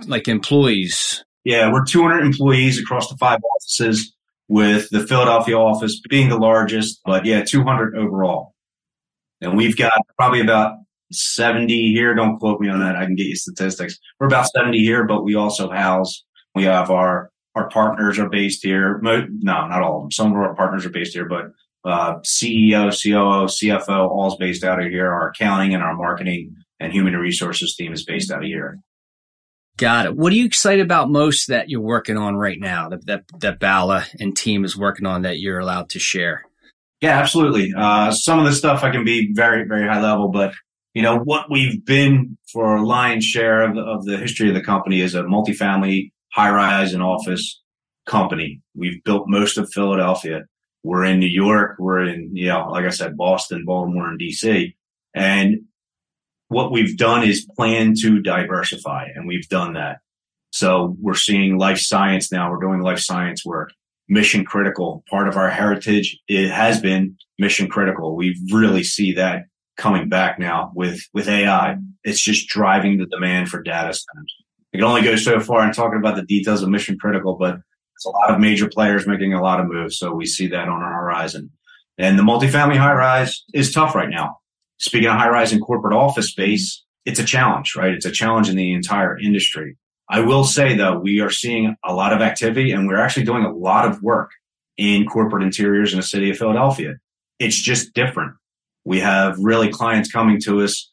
[0.06, 1.24] Like employees?
[1.44, 4.14] Yeah, we're 200 employees across the five offices,
[4.48, 8.54] with the Philadelphia office being the largest, but yeah, 200 overall.
[9.40, 10.78] And we've got probably about
[11.12, 12.14] 70 here.
[12.14, 12.96] Don't quote me on that.
[12.96, 13.98] I can get you statistics.
[14.18, 16.24] We're about 70 here, but we also house,
[16.54, 18.98] we have our, our partners are based here.
[19.02, 20.10] No, not all of them.
[20.12, 21.52] Some of our partners are based here, but
[21.84, 25.10] uh, CEO, COO, CFO, all's based out of here.
[25.10, 28.78] Our accounting and our marketing and human resources team is based out of here.
[29.76, 30.16] Got it.
[30.16, 33.60] What are you excited about most that you're working on right now that that, that
[33.60, 36.47] Bala and team is working on that you're allowed to share?
[37.00, 37.72] Yeah, absolutely.
[37.76, 40.52] Uh, some of the stuff I can be very, very high level, but
[40.94, 44.54] you know what we've been for a lion's share of the, of the history of
[44.54, 47.62] the company is a multifamily, high rise, and office
[48.06, 48.60] company.
[48.74, 50.42] We've built most of Philadelphia.
[50.82, 51.76] We're in New York.
[51.78, 54.74] We're in, you know, like I said, Boston, Baltimore, and DC.
[55.14, 55.62] And
[56.48, 59.98] what we've done is plan to diversify and we've done that.
[60.50, 62.50] So we're seeing life science now.
[62.50, 63.72] We're doing life science work,
[64.08, 65.04] mission critical.
[65.08, 68.16] Part of our heritage, it has been mission critical.
[68.16, 69.44] We really see that
[69.76, 71.76] coming back now with, with AI.
[72.04, 74.34] It's just driving the demand for data centers.
[74.72, 77.58] It can only go so far in talking about the details of mission critical, but
[77.94, 79.98] it's a lot of major players making a lot of moves.
[79.98, 81.50] So we see that on our horizon.
[81.96, 84.38] And the multifamily high rise is tough right now
[84.78, 87.92] speaking of high rise and corporate office space, it's a challenge, right?
[87.92, 89.76] It's a challenge in the entire industry.
[90.10, 93.44] I will say though, we are seeing a lot of activity and we're actually doing
[93.44, 94.30] a lot of work
[94.76, 96.94] in corporate interiors in the city of Philadelphia.
[97.38, 98.34] It's just different.
[98.84, 100.90] We have really clients coming to us.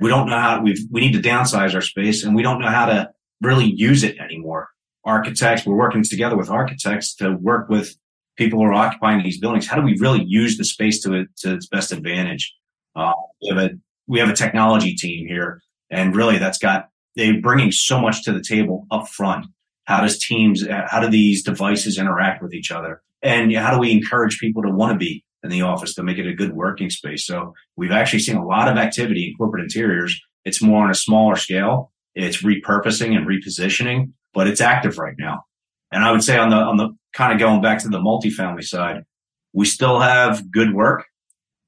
[0.00, 2.68] We don't know how we we need to downsize our space and we don't know
[2.68, 3.10] how to
[3.42, 4.68] really use it anymore.
[5.04, 7.94] Architects, we're working together with architects to work with
[8.36, 9.66] people who are occupying these buildings.
[9.66, 12.54] How do we really use the space to, to its best advantage?
[12.96, 13.70] Uh, we have a
[14.06, 18.32] we have a technology team here, and really that's got they're bringing so much to
[18.32, 19.46] the table up front.
[19.84, 23.78] How does teams, uh, how do these devices interact with each other, and how do
[23.78, 26.54] we encourage people to want to be in the office to make it a good
[26.54, 27.26] working space?
[27.26, 30.18] So we've actually seen a lot of activity in corporate interiors.
[30.44, 31.92] It's more on a smaller scale.
[32.14, 35.44] It's repurposing and repositioning, but it's active right now.
[35.90, 38.64] And I would say on the on the kind of going back to the multifamily
[38.64, 39.04] side,
[39.52, 41.04] we still have good work.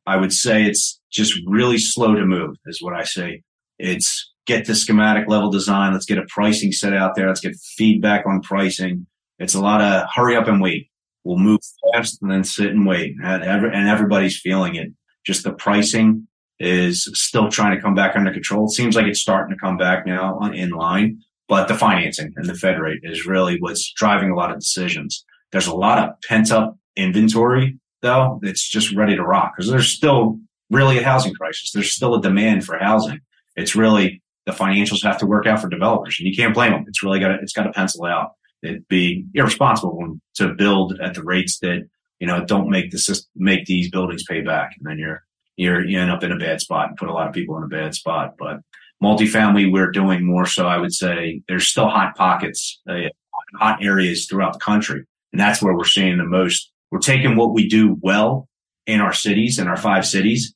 [0.07, 3.43] I would say it's just really slow to move is what I say.
[3.79, 5.93] It's get the schematic level design.
[5.93, 7.29] Let's get a pricing set out there.
[7.29, 9.07] Let's get feedback on pricing.
[9.39, 10.89] It's a lot of hurry up and wait.
[11.25, 11.61] We'll move
[11.93, 13.17] fast and then sit and wait.
[13.23, 14.89] And everybody's feeling it.
[15.27, 16.29] Just the pricing
[16.61, 18.67] is still trying to come back under control.
[18.67, 22.33] It seems like it's starting to come back now on in line, but the financing
[22.37, 25.25] and the Fed rate is really what's driving a lot of decisions.
[25.53, 28.41] There's a lot of pent up inventory though.
[28.43, 30.39] It's just ready to rock because there's still
[30.71, 31.73] really a housing crisis.
[31.73, 33.21] There's still a demand for housing.
[33.57, 36.85] It's really the financials have to work out for developers and you can't blame them.
[36.89, 38.33] It's really got to, it's got to pencil out.
[38.63, 41.87] It'd be irresponsible to build at the rates that,
[42.21, 44.73] you know, don't make the system, make these buildings pay back.
[44.79, 45.25] And then you're,
[45.57, 47.65] you're, you end up in a bad spot and put a lot of people in
[47.65, 48.35] a bad spot.
[48.39, 48.61] But
[49.03, 50.67] multifamily, we're doing more so.
[50.67, 53.09] I would say there's still hot pockets, uh,
[53.57, 55.05] hot areas throughout the country.
[55.33, 56.71] And that's where we're seeing the most.
[56.91, 58.49] We're taking what we do well
[58.87, 60.55] in our cities, in our five cities,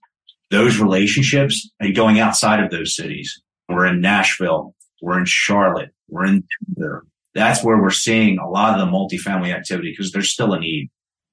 [0.51, 3.43] those relationships and going outside of those cities.
[3.71, 4.75] We're in Nashville.
[5.01, 5.91] We're in Charlotte.
[6.09, 6.45] We're in
[6.75, 7.07] Denver.
[7.35, 10.91] That's where we're seeing a lot of the multifamily activity because there's still a need.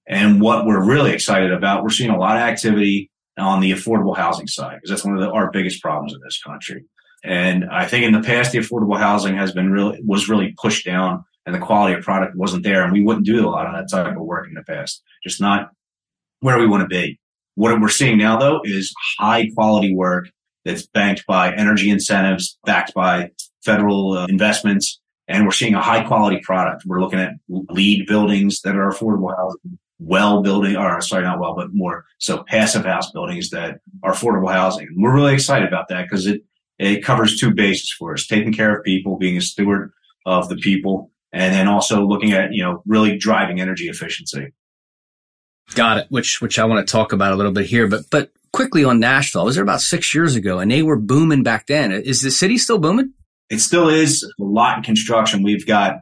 [0.07, 4.15] And what we're really excited about, we're seeing a lot of activity on the affordable
[4.15, 6.85] housing side because that's one of the, our biggest problems in this country.
[7.23, 10.85] And I think in the past, the affordable housing has been really, was really pushed
[10.85, 12.83] down and the quality of product wasn't there.
[12.83, 15.41] And we wouldn't do a lot of that type of work in the past, just
[15.41, 15.71] not
[16.39, 17.19] where we want to be.
[17.55, 20.29] What we're seeing now though is high quality work
[20.67, 23.31] that's banked by energy incentives, backed by
[23.63, 24.99] federal uh, investments.
[25.29, 26.83] And we're seeing a high quality product.
[26.85, 31.55] We're looking at LEED buildings that are affordable housing, well building, or sorry, not well,
[31.55, 34.89] but more so passive house buildings that are affordable housing.
[34.97, 36.43] We're really excited about that because it,
[36.77, 39.91] it covers two bases for us, taking care of people, being a steward
[40.25, 44.53] of the people, and then also looking at, you know, really driving energy efficiency.
[45.75, 46.07] Got it.
[46.09, 48.99] Which, which I want to talk about a little bit here, but, but quickly on
[48.99, 49.41] Nashville.
[49.41, 51.91] I was there about six years ago and they were booming back then.
[51.91, 53.13] Is the city still booming?
[53.49, 55.43] It still is a lot in construction.
[55.43, 56.01] We've got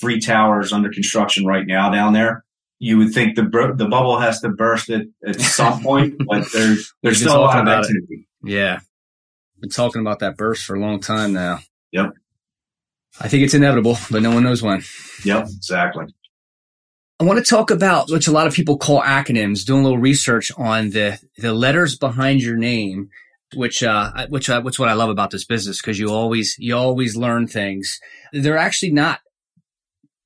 [0.00, 2.44] three towers under construction right now down there.
[2.78, 3.42] You would think the
[3.76, 7.60] the bubble has to burst at, at some point, but there's there's still a lot
[7.60, 8.26] of activity.
[8.42, 8.50] It.
[8.50, 8.80] Yeah,
[9.60, 11.60] been talking about that burst for a long time now.
[11.92, 12.12] Yep.
[13.20, 14.82] I think it's inevitable, but no one knows when.
[15.24, 16.06] Yep, exactly.
[17.20, 19.66] I want to talk about which a lot of people call acronyms.
[19.66, 23.10] Doing a little research on the the letters behind your name,
[23.54, 26.74] which uh, which uh, which what I love about this business because you always you
[26.74, 28.00] always learn things.
[28.32, 29.20] They're actually not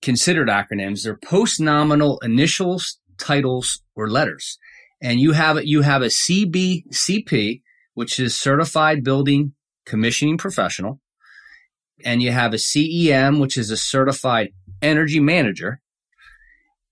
[0.03, 1.03] considered acronyms.
[1.03, 4.57] They're post nominal initials, titles, or letters.
[5.03, 7.63] And you have you have a CBCP,
[7.95, 11.01] which is Certified Building Commissioning Professional,
[12.05, 15.81] and you have a CEM, which is a Certified Energy Manager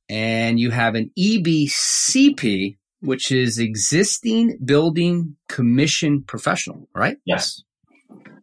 [0.09, 7.17] and you have an EBCP, which is existing building commission professional, right?
[7.25, 7.63] Yes.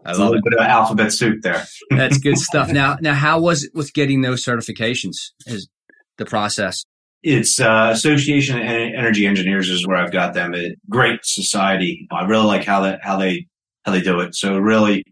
[0.06, 0.44] I love a little it.
[0.44, 1.66] bit of alphabet soup there.
[1.90, 2.72] That's good stuff.
[2.72, 5.32] Now, now, how was it with getting those certifications?
[5.46, 5.68] Is
[6.18, 6.84] the process?
[7.22, 10.56] It's uh, Association of Energy Engineers is where I've got them.
[10.56, 12.08] A great society.
[12.12, 13.48] I really like how that how they
[13.84, 14.36] how they do it.
[14.36, 15.04] So really,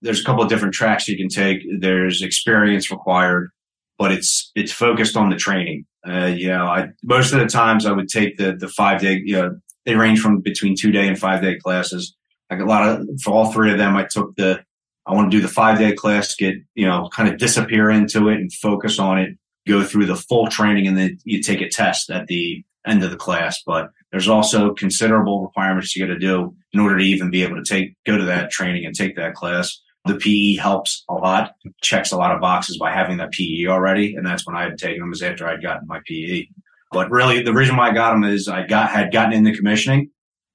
[0.00, 1.58] there's a couple of different tracks you can take.
[1.80, 3.50] There's experience required,
[3.98, 5.84] but it's it's focused on the training.
[6.08, 9.20] Uh, you know, I most of the times I would take the the five day.
[9.24, 12.16] You know, they range from between two day and five day classes.
[12.50, 14.62] Like a lot of for all three of them, I took the.
[15.06, 18.28] I want to do the five day class, get you know, kind of disappear into
[18.28, 19.30] it and focus on it.
[19.66, 23.10] Go through the full training, and then you take a test at the end of
[23.10, 23.62] the class.
[23.66, 27.56] But there's also considerable requirements you got to do in order to even be able
[27.56, 29.80] to take go to that training and take that class.
[30.08, 34.14] The PE helps a lot, checks a lot of boxes by having that PE already.
[34.14, 36.46] And that's when I had taken them is after I'd gotten my PE.
[36.90, 40.10] But really the reason why I got them is I got, had gotten into commissioning.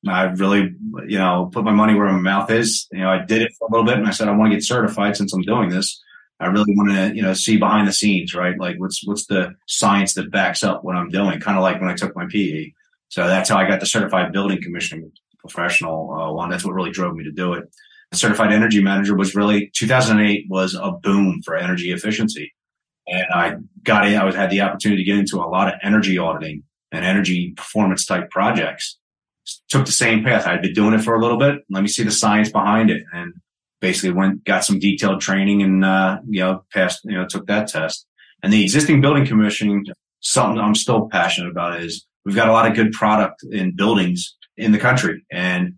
[0.08, 0.76] I really,
[1.08, 2.88] you know, put my money where my mouth is.
[2.91, 4.58] You know, I did it for a little bit and I said, I want to
[4.58, 6.01] get certified since I'm doing this.
[6.39, 8.60] I really want to, you know, see behind the scenes, right?
[8.60, 11.39] Like what's, what's the science that backs up what I'm doing?
[11.39, 12.72] Kind of like when I took my PE.
[13.10, 16.49] So that's how I got the certified building commissioning professional uh, one.
[16.49, 17.70] That's what really drove me to do it
[18.16, 22.53] certified energy manager was really 2008 was a boom for energy efficiency.
[23.07, 26.18] And I got in, I had the opportunity to get into a lot of energy
[26.18, 28.97] auditing and energy performance type projects.
[29.70, 30.47] Took the same path.
[30.47, 31.59] I'd been doing it for a little bit.
[31.70, 33.03] Let me see the science behind it.
[33.11, 33.34] And
[33.82, 37.68] basically went, got some detailed training and, uh, you know, passed, you know, took that
[37.68, 38.07] test.
[38.41, 39.86] And the existing building commissioning,
[40.22, 44.38] something I'm still passionate about is we've got a lot of good product in buildings
[44.55, 45.26] in the country.
[45.30, 45.74] And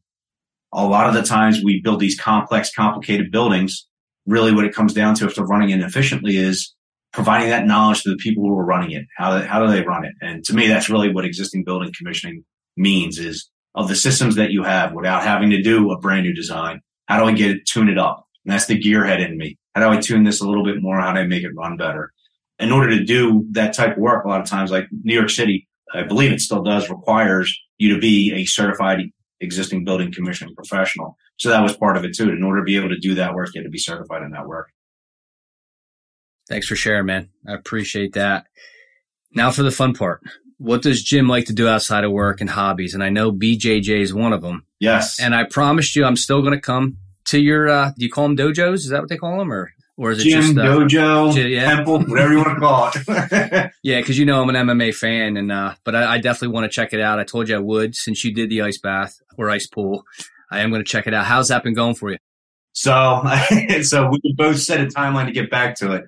[0.76, 3.88] a lot of the times we build these complex, complicated buildings.
[4.26, 6.76] Really what it comes down to if they're running inefficiently is
[7.13, 9.05] providing that knowledge to the people who are running it.
[9.15, 10.13] How, how do they run it?
[10.21, 12.43] And to me, that's really what existing building commissioning
[12.76, 16.34] means is of the systems that you have without having to do a brand new
[16.34, 16.82] design.
[17.05, 18.26] How do I get it, tune it up?
[18.43, 19.57] And that's the gearhead in me.
[19.73, 20.99] How do I tune this a little bit more?
[20.99, 22.11] How do I make it run better?
[22.59, 25.30] In order to do that type of work, a lot of times, like New York
[25.30, 28.99] City, I believe it still does requires you to be a certified
[29.46, 31.18] existing building commissioning professional.
[31.38, 32.30] So that was part of it too.
[32.30, 34.32] In order to be able to do that work, you had to be certified in
[34.32, 34.70] that work.
[36.50, 37.30] Thanks for sharing, man.
[37.48, 38.48] I appreciate that.
[39.34, 40.22] Now for the fun part.
[40.58, 42.93] What does Jim like to do outside of work and hobbies?
[42.93, 44.66] And I know BJJ is one of them.
[44.80, 45.20] Yes.
[45.20, 48.28] And I promised you I'm still going to come to your, uh, do you call
[48.28, 48.76] them dojos?
[48.76, 49.52] Is that what they call them?
[49.52, 51.76] Or, or is it Gym, just, uh, dojo, yeah.
[51.76, 53.72] temple, whatever you want to call it.
[53.84, 56.66] yeah, because you know I'm an MMA fan, and uh, but I, I definitely want
[56.66, 57.20] to check it out.
[57.20, 60.04] I told you I would since you did the ice bath or ice pool.
[60.52, 61.26] I am going to check it out.
[61.26, 62.18] How's that been going for you?
[62.76, 63.24] so,
[63.82, 66.06] so we both set a timeline to get back to it.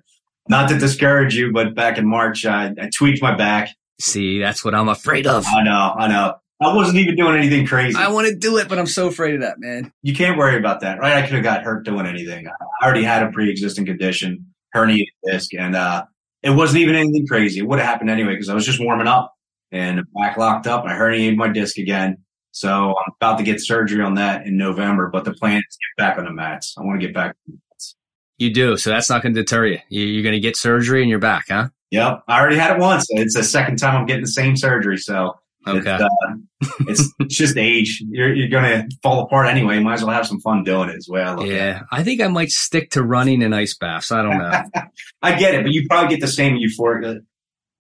[0.50, 3.70] Not to discourage you, but back in March, I, I tweaked my back.
[4.00, 5.46] See, that's what I'm afraid of.
[5.48, 6.36] I know, I know.
[6.60, 7.98] I wasn't even doing anything crazy.
[7.98, 9.92] I want to do it, but I'm so afraid of that, man.
[10.02, 11.14] you can't worry about that, right?
[11.18, 12.48] I could have got hurt doing anything.
[12.48, 14.46] I already had a pre-existing condition,
[14.76, 16.06] herniated disc, and uh,
[16.42, 17.60] it wasn't even anything crazy.
[17.60, 19.34] It would have happened anyway because I was just warming up
[19.72, 20.86] and the back locked up.
[20.86, 22.18] I herniated my disc again,
[22.52, 25.10] so I'm about to get surgery on that in November.
[25.14, 26.74] But the plan is to get back on the mats.
[26.78, 27.36] I want to get back.
[27.48, 27.96] On the mats.
[28.40, 29.80] You do, so that's not going to deter you.
[29.90, 31.70] You- You're going to get surgery and you're back, huh?
[31.92, 33.06] Yep, I already had it once.
[33.12, 35.36] It's the second time I'm getting the same surgery, so
[35.68, 35.96] Okay.
[35.96, 38.04] It's, uh, it's, it's just age.
[38.10, 39.80] You're, you're going to fall apart anyway.
[39.80, 41.34] Might as well have some fun doing it as well.
[41.34, 41.52] I look at.
[41.52, 44.12] Yeah, I think I might stick to running and ice baths.
[44.12, 44.64] I don't know.
[45.22, 47.22] I get it, but you probably get the same euphoric.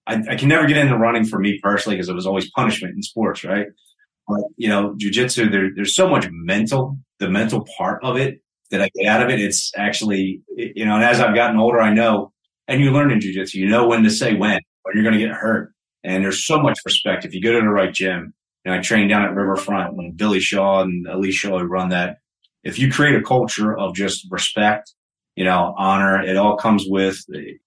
[0.05, 2.95] I, I can never get into running for me personally because it was always punishment
[2.95, 3.67] in sports, right?
[4.27, 8.81] But you know, jujitsu, there, there's so much mental, the mental part of it that
[8.81, 9.39] I get out of it.
[9.39, 12.33] It's actually, you know, and as I've gotten older, I know,
[12.67, 15.25] and you learn in jujitsu, you know when to say when, when you're going to
[15.25, 15.73] get hurt.
[16.07, 18.33] And there's so much respect if you go to the right gym.
[18.63, 22.19] And I trained down at Riverfront when Billy Shaw and Elise Shaw run that.
[22.63, 24.93] If you create a culture of just respect,
[25.35, 27.57] you know, honor, it all comes with the,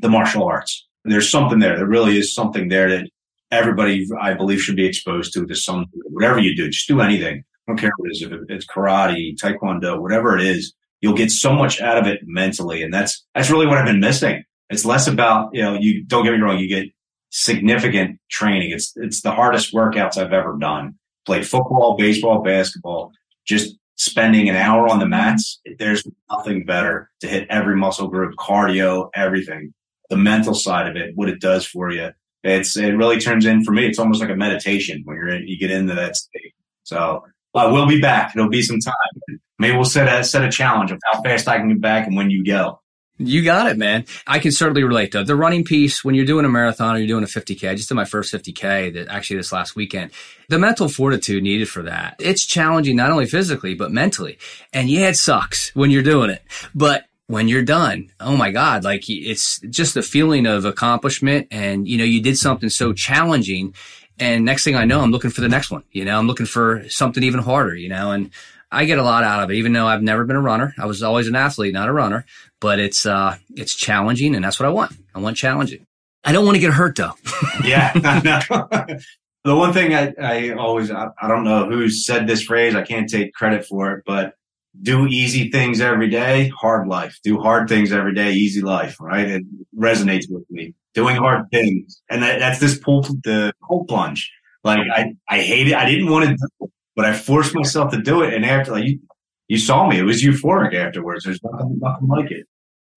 [0.00, 0.86] the martial arts.
[1.04, 1.76] There's something there.
[1.76, 3.10] There really is something there that
[3.50, 5.46] everybody, I believe, should be exposed to.
[5.46, 7.44] To some, whatever you do, just do anything.
[7.68, 8.22] I don't care what it is.
[8.22, 10.72] If it's karate, taekwondo, whatever it is,
[11.02, 14.00] you'll get so much out of it mentally, and that's that's really what I've been
[14.00, 14.44] missing.
[14.68, 15.76] It's less about you know.
[15.78, 16.58] You don't get me wrong.
[16.58, 16.90] You get
[17.30, 18.72] significant training.
[18.72, 20.96] It's it's the hardest workouts I've ever done.
[21.26, 23.12] Played football, baseball, basketball.
[23.46, 25.60] Just spending an hour on the mats.
[25.78, 29.74] There's nothing better to hit every muscle group, cardio, everything.
[30.08, 32.10] The mental side of it, what it does for you.
[32.42, 33.86] It's it really turns in for me.
[33.86, 36.54] It's almost like a meditation when you're in, you get into that state.
[36.84, 37.24] So
[37.54, 38.34] I will be back.
[38.34, 39.38] It'll be some time.
[39.58, 42.16] Maybe we'll set a set a challenge of how fast I can get back and
[42.16, 42.79] when you go.
[43.22, 44.06] You got it, man.
[44.26, 45.24] I can certainly relate though.
[45.24, 47.90] The running piece, when you're doing a marathon or you're doing a 50K, I just
[47.90, 50.10] did my first 50K that actually this last weekend.
[50.48, 52.16] The mental fortitude needed for that.
[52.18, 54.38] It's challenging not only physically, but mentally.
[54.72, 56.42] And yeah, it sucks when you're doing it,
[56.74, 61.48] but when you're done, oh my God, like it's just the feeling of accomplishment.
[61.50, 63.74] And, you know, you did something so challenging.
[64.18, 65.84] And next thing I know, I'm looking for the next one.
[65.92, 68.30] You know, I'm looking for something even harder, you know, and
[68.72, 70.74] I get a lot out of it, even though I've never been a runner.
[70.78, 72.24] I was always an athlete, not a runner,
[72.60, 74.92] but it's, uh, it's challenging and that's what I want.
[75.14, 75.86] I want challenging.
[76.24, 77.14] I don't want to get hurt though.
[77.64, 77.92] yeah,
[79.44, 82.74] the one thing I, I always, I, I don't know who said this phrase.
[82.74, 84.34] I can't take credit for it, but
[84.82, 87.18] do easy things every day, hard life.
[87.24, 89.26] Do hard things every day, easy life, right?
[89.26, 89.42] It
[89.76, 90.74] resonates with me.
[90.94, 92.02] Doing hard things.
[92.10, 94.30] And that, that's this pull, the cold plunge.
[94.64, 95.74] Like I, I hate it.
[95.74, 98.34] I didn't want to do it, but I forced myself to do it.
[98.34, 99.00] And after like you,
[99.48, 101.24] you saw me, it was euphoric afterwards.
[101.24, 102.46] There's nothing, nothing like it.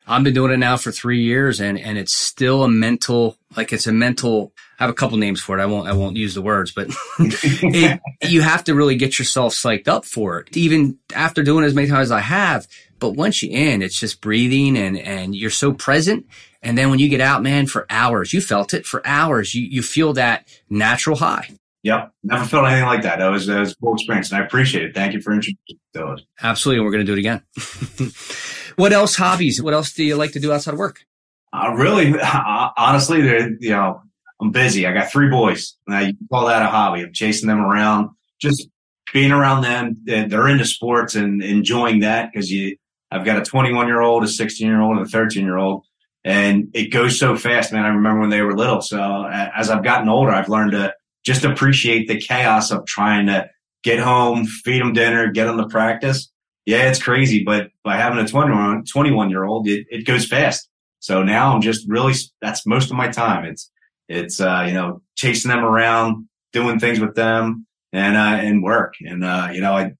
[0.05, 3.71] I've been doing it now for three years and, and it's still a mental, like
[3.71, 5.61] it's a mental, I have a couple names for it.
[5.61, 6.87] I won't, I won't use the words, but
[7.19, 10.57] it, you have to really get yourself psyched up for it.
[10.57, 12.67] Even after doing it as many times as I have,
[12.99, 16.25] but once you're in, it's just breathing and, and you're so present.
[16.61, 19.53] And then when you get out, man, for hours, you felt it for hours.
[19.53, 21.49] You, you feel that natural high.
[21.83, 22.13] Yep.
[22.23, 23.19] Never felt anything like that.
[23.19, 24.95] That was, that was a cool experience and I appreciate it.
[24.95, 26.25] Thank you for introducing those.
[26.41, 26.77] Absolutely.
[26.77, 27.41] And we're going to do it again.
[28.75, 29.61] what else hobbies?
[29.61, 31.05] What else do you like to do outside of work?
[31.51, 33.19] Uh, really, uh, honestly,
[33.59, 34.01] you know,
[34.41, 34.85] I'm busy.
[34.85, 35.75] I got three boys.
[35.87, 37.01] Now you call that a hobby.
[37.01, 38.09] I'm chasing them around,
[38.41, 38.67] just
[39.13, 39.97] being around them.
[40.05, 42.77] They're into sports and enjoying that because you,
[43.11, 45.85] I've got a 21 year old, a 16 year old, and a 13 year old.
[46.25, 47.85] And it goes so fast, man.
[47.85, 48.81] I remember when they were little.
[48.81, 50.93] So as I've gotten older, I've learned to
[51.23, 53.49] just appreciate the chaos of trying to
[53.83, 56.31] get home, feed them dinner, get them to practice.
[56.65, 60.69] Yeah, it's crazy, but by having a 21, 21 year old, it, it goes fast.
[60.99, 63.45] So now I'm just really, that's most of my time.
[63.45, 63.69] It's,
[64.07, 68.93] it's, uh, you know, chasing them around, doing things with them and, uh, and work.
[69.01, 69.91] And, uh, you know, I,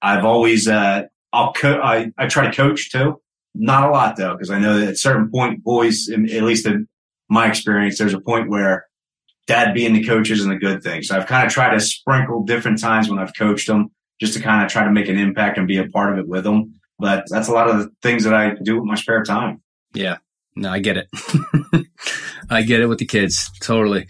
[0.00, 1.02] I've always, uh,
[1.32, 3.20] I'll co- I, I try to coach too.
[3.54, 6.88] Not a lot though, because I know that at certain point, boys, at least in
[7.28, 8.86] my experience, there's a point where
[9.46, 11.02] dad being the coach isn't a good thing.
[11.02, 13.90] So I've kind of tried to sprinkle different times when I've coached them
[14.20, 16.28] just to kind of try to make an impact and be a part of it
[16.28, 16.74] with them.
[16.98, 19.62] But that's a lot of the things that I do with my spare time.
[19.94, 20.18] Yeah.
[20.56, 21.08] No, I get it.
[22.50, 23.50] I get it with the kids.
[23.60, 24.08] Totally.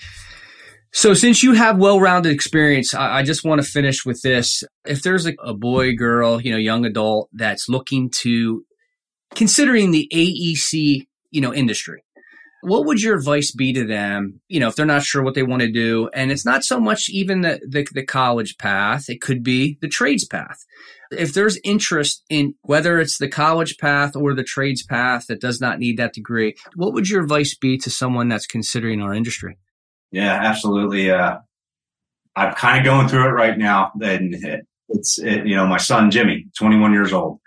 [0.93, 4.65] So since you have well-rounded experience, I, I just want to finish with this.
[4.87, 8.65] If there's a, a boy, girl, you know, young adult that's looking to
[9.35, 12.03] considering the AEC, you know, industry,
[12.63, 14.41] what would your advice be to them?
[14.49, 16.81] You know, if they're not sure what they want to do, and it's not so
[16.81, 20.65] much even the, the, the college path, it could be the trades path.
[21.11, 25.61] If there's interest in whether it's the college path or the trades path that does
[25.61, 29.57] not need that degree, what would your advice be to someone that's considering our industry?
[30.11, 31.11] Yeah, absolutely.
[31.11, 31.39] Uh,
[32.37, 33.93] I'm kind of going through it right now.
[34.03, 34.37] And
[34.89, 37.41] it's, it, you know, my son, Jimmy, 21 years old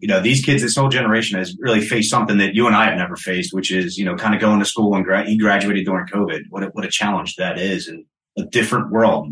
[0.00, 2.86] you know, these kids, this whole generation has really faced something that you and I
[2.86, 5.36] have never faced, which is, you know, kind of going to school and gra- he
[5.36, 6.44] graduated during COVID.
[6.48, 8.06] What a, what a challenge that is and
[8.38, 9.28] a different world.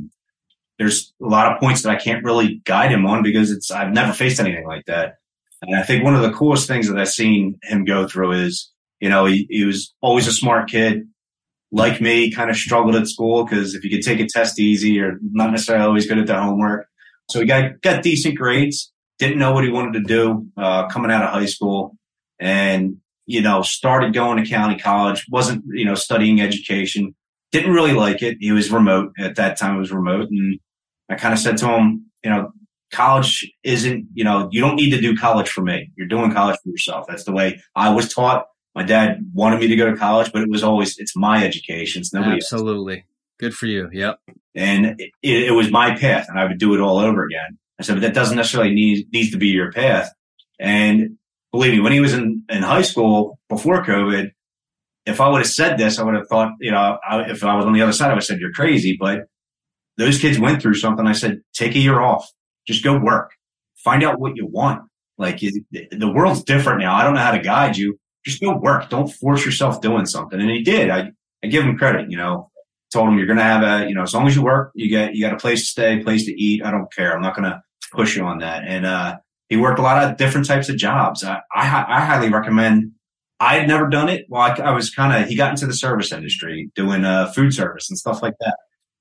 [0.79, 3.93] There's a lot of points that I can't really guide him on because it's, I've
[3.93, 5.17] never faced anything like that.
[5.63, 8.71] And I think one of the coolest things that I've seen him go through is,
[9.01, 11.09] you know, he, he was always a smart kid.
[11.73, 15.01] Like me, kind of struggled at school because if you could take a test easy
[15.01, 16.87] or not necessarily always good at the homework.
[17.31, 21.11] So he got, got decent grades didn't know what he wanted to do uh, coming
[21.11, 21.97] out of high school,
[22.39, 22.97] and
[23.27, 25.27] you know started going to county college.
[25.31, 27.15] wasn't you know studying education.
[27.51, 28.37] Didn't really like it.
[28.41, 29.77] He was remote at that time.
[29.77, 30.59] It was remote, and
[31.09, 32.53] I kind of said to him, you know,
[32.93, 35.91] college isn't you know you don't need to do college for me.
[35.97, 37.07] You're doing college for yourself.
[37.09, 38.47] That's the way I was taught.
[38.75, 42.01] My dad wanted me to go to college, but it was always it's my education.
[42.01, 42.37] It's nobody.
[42.37, 43.05] Absolutely.
[43.39, 43.89] Good for you.
[43.93, 44.19] Yep.
[44.55, 47.59] And it, it, was my path, and I would do it all over again.
[47.79, 50.13] I said, but that doesn't necessarily need needs to be your path.
[50.59, 51.17] And
[51.53, 54.31] believe me, when he was in, in high school before COVID,
[55.07, 57.57] if I would have said this, I would have thought, you know, I, if I
[57.57, 58.97] was on the other side, I would have said, you're crazy.
[58.99, 59.27] But
[59.97, 61.07] those kids went through something.
[61.07, 62.29] I said, take a year off,
[62.67, 63.33] just go work,
[63.77, 64.83] find out what you want.
[65.17, 66.95] Like the world's different now.
[66.95, 67.99] I don't know how to guide you.
[68.25, 68.89] Just go work.
[68.89, 70.41] Don't force yourself doing something.
[70.41, 70.91] And he did.
[70.91, 71.11] I,
[71.43, 72.51] I give him credit, you know,
[72.93, 74.89] told him you're going to have a, you know, as long as you work, you
[74.89, 76.65] get, you got a place to stay, place to eat.
[76.65, 77.15] I don't care.
[77.15, 77.61] I'm not going to
[77.91, 78.65] push you on that.
[78.67, 79.19] And uh,
[79.49, 81.25] he worked a lot of different types of jobs.
[81.25, 82.93] I, I, I highly recommend.
[83.41, 84.27] I had never done it.
[84.29, 87.55] Well, I, I was kind of he got into the service industry doing uh, food
[87.55, 88.57] service and stuff like that.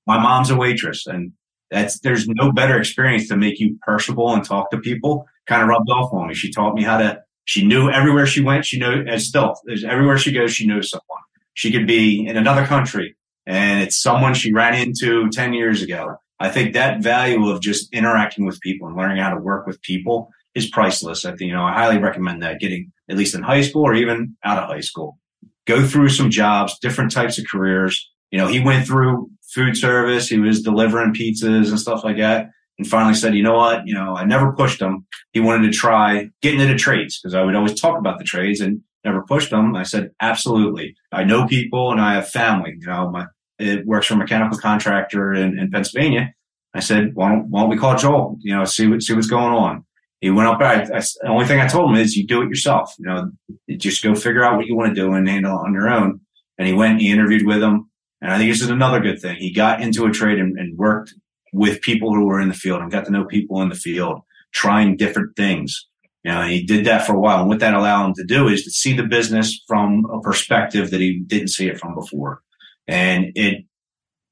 [0.06, 1.34] My mom's a waitress, and
[1.72, 5.26] that's there's no better experience to make you personable and talk to people.
[5.48, 6.34] Kind of rubbed off on me.
[6.34, 7.22] She taught me how to.
[7.46, 8.66] She knew everywhere she went.
[8.66, 10.54] She knew as still everywhere she goes.
[10.54, 11.22] She knows someone.
[11.56, 13.18] She could be in another country,
[13.48, 17.92] and it's someone she ran into ten years ago I think that value of just
[17.94, 21.26] interacting with people and learning how to work with people is priceless.
[21.26, 23.94] I think, you know, I highly recommend that getting at least in high school or
[23.94, 25.18] even out of high school.
[25.66, 28.10] Go through some jobs, different types of careers.
[28.32, 30.28] You know, he went through food service.
[30.28, 32.50] He was delivering pizzas and stuff like that.
[32.78, 33.88] And finally said, you know what?
[33.88, 35.06] You know, I never pushed him.
[35.32, 38.62] He wanted to try getting into trades because I would always talk about the trades
[38.62, 39.76] and never pushed him.
[39.76, 40.96] I said, absolutely.
[41.12, 42.76] I know people and I have family.
[42.80, 43.26] You know, my,
[43.60, 46.34] it works for a mechanical contractor in, in Pennsylvania.
[46.74, 48.38] I said, why don't, why don't we call Joel?
[48.42, 49.84] You know, see what, see what's going on.
[50.22, 50.60] He went up.
[50.62, 52.94] I, I, the only thing I told him is you do it yourself.
[53.00, 53.32] You know,
[53.78, 56.22] just go figure out what you want to do and handle it on your own.
[56.58, 57.90] And he went, he interviewed with him.
[58.22, 59.38] And I think this is another good thing.
[59.38, 61.14] He got into a trade and, and worked
[61.54, 64.22] with people who were in the field and got to know people in the field,
[64.54, 65.88] trying different things.
[66.24, 67.42] You know, he did that for a while.
[67.42, 70.90] And what that allowed him to do is to see the business from a perspective
[70.92, 72.42] that he didn't see it from before.
[72.88, 73.66] And it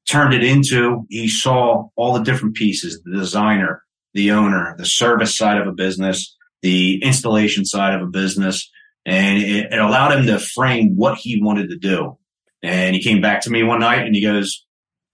[0.10, 3.84] turned it into, he saw all the different pieces, the designer,
[4.14, 8.70] the owner, the service side of a business, the installation side of a business.
[9.06, 12.18] And it, it allowed him to frame what he wanted to do.
[12.64, 14.66] And he came back to me one night and he goes,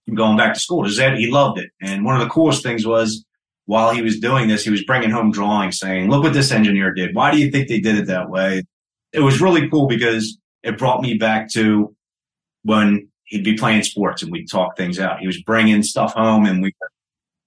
[0.08, 0.84] I'm going back to school.
[0.84, 1.72] Does that, he loved it.
[1.82, 3.26] And one of the coolest things was
[3.66, 6.94] while he was doing this, he was bringing home drawings saying, look what this engineer
[6.94, 7.16] did.
[7.16, 8.64] Why do you think they did it that way?
[9.14, 11.96] It was really cool because it brought me back to
[12.64, 15.20] when he'd be playing sports and we'd talk things out.
[15.20, 16.74] He was bringing stuff home and we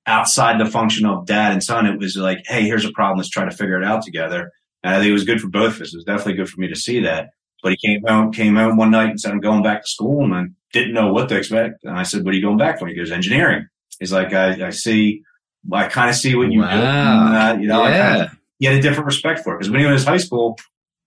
[0.07, 1.87] outside the function of dad and son.
[1.87, 3.19] It was like, Hey, here's a problem.
[3.19, 4.51] Let's try to figure it out together.
[4.83, 5.95] And I think it was good for both of us.
[5.95, 7.31] It was definitely good for me to see that.
[7.63, 10.25] But he came home, came home one night and said, I'm going back to school
[10.25, 11.85] and I didn't know what to expect.
[11.85, 12.89] And I said, what are you going back for?
[12.89, 13.67] He goes, engineering.
[14.01, 15.23] He's like, I, I see,
[15.71, 16.71] I kind of see what you wow.
[16.71, 17.37] do.
[17.37, 18.13] Uh, you know, yeah.
[18.13, 19.59] kinda, he had a different respect for it.
[19.59, 20.59] Because when he was high school,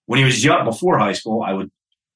[0.05, 1.69] when he was young, before high school, I would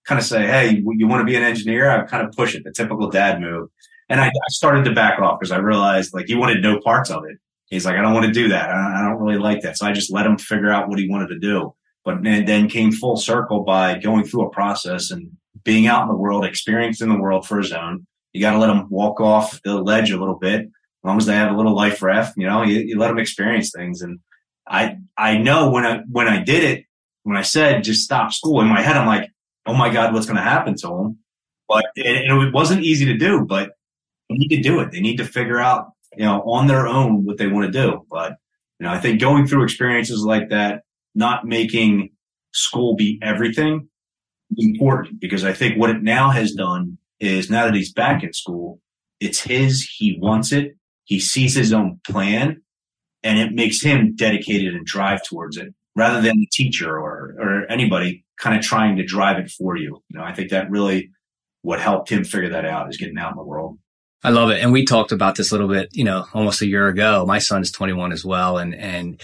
[0.06, 1.90] kind of say, Hey, you want to be an engineer?
[1.90, 3.70] I kind of push it, the typical dad move.
[4.10, 7.10] And I, I started to back off because I realized like he wanted no parts
[7.10, 7.38] of it.
[7.68, 8.70] He's like, I don't want to do that.
[8.70, 9.78] I, don't really like that.
[9.78, 11.74] So I just let him figure out what he wanted to do.
[12.04, 15.32] But then came full circle by going through a process and
[15.64, 18.70] being out in the world, experiencing the world for his own, you got to let
[18.70, 20.62] him walk off the ledge a little bit.
[20.62, 20.70] As
[21.04, 23.72] long as they have a little life raft, you know, you, you let them experience
[23.74, 24.02] things.
[24.02, 24.20] And
[24.68, 26.86] I, I know when I, when I did it,
[27.24, 29.30] when I said just stop school in my head, I'm like,
[29.66, 31.18] oh my God, what's going to happen to them?
[31.68, 33.72] But it, it wasn't easy to do, but
[34.30, 34.92] they need to do it.
[34.92, 38.06] They need to figure out, you know, on their own what they want to do.
[38.10, 38.38] But,
[38.80, 40.84] you know, I think going through experiences like that,
[41.16, 42.10] not making
[42.54, 43.88] school be everything
[44.58, 48.34] important because I think what it now has done is now that he's back in
[48.34, 48.82] school,
[49.20, 52.62] it's his, he wants it, he sees his own plan,
[53.24, 57.66] and it makes him dedicated and drive towards it rather than the teacher or, or
[57.70, 60.04] anybody kind of trying to drive it for you.
[60.10, 61.12] You know, I think that really
[61.62, 63.78] what helped him figure that out is getting out in the world.
[64.24, 64.62] I love it.
[64.62, 67.26] And we talked about this a little bit, you know, almost a year ago.
[67.26, 68.58] My son is 21 as well.
[68.58, 69.22] And, and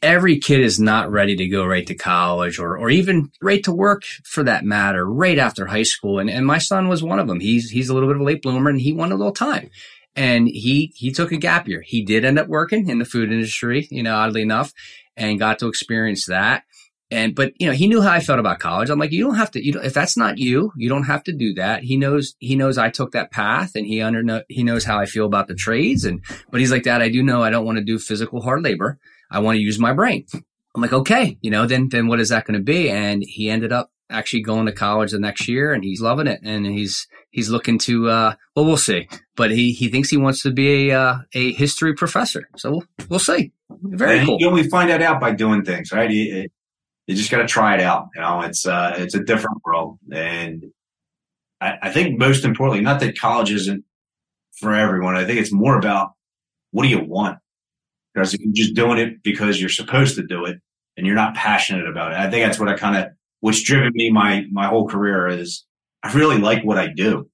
[0.00, 3.72] every kid is not ready to go right to college or, or even right to
[3.72, 6.18] work for that matter, right after high school.
[6.18, 7.40] And, and my son was one of them.
[7.40, 9.70] He's, he's a little bit of a late bloomer and he wanted a little time.
[10.14, 11.82] And he, he took a gap year.
[11.84, 14.72] He did end up working in the food industry, you know, oddly enough,
[15.16, 16.64] and got to experience that.
[17.12, 18.88] And, but, you know, he knew how I felt about college.
[18.88, 21.22] I'm like, you don't have to, you know, if that's not you, you don't have
[21.24, 21.82] to do that.
[21.82, 25.04] He knows, he knows I took that path and he under, he knows how I
[25.04, 26.06] feel about the trades.
[26.06, 28.62] And, but he's like, Dad, I do know I don't want to do physical hard
[28.62, 28.98] labor.
[29.30, 30.24] I want to use my brain.
[30.74, 32.88] I'm like, okay, you know, then, then what is that going to be?
[32.88, 36.40] And he ended up actually going to college the next year and he's loving it.
[36.42, 39.06] And he's, he's looking to, uh, well, we'll see,
[39.36, 42.48] but he, he thinks he wants to be a, uh, a history professor.
[42.56, 43.52] So we'll, we'll see.
[43.82, 44.38] Very and cool.
[44.40, 46.10] You only find that out by doing things, right?
[47.12, 48.08] You just got to try it out.
[48.14, 50.64] You know, it's uh, it's a different world, and
[51.60, 53.84] I, I think most importantly, not that college isn't
[54.52, 55.16] for everyone.
[55.16, 56.12] I think it's more about
[56.70, 57.38] what do you want?
[58.14, 60.58] Because if you're just doing it because you're supposed to do it,
[60.96, 63.92] and you're not passionate about it, I think that's what I kind of what's driven
[63.94, 65.64] me my my whole career is
[66.02, 67.28] I really like what I do.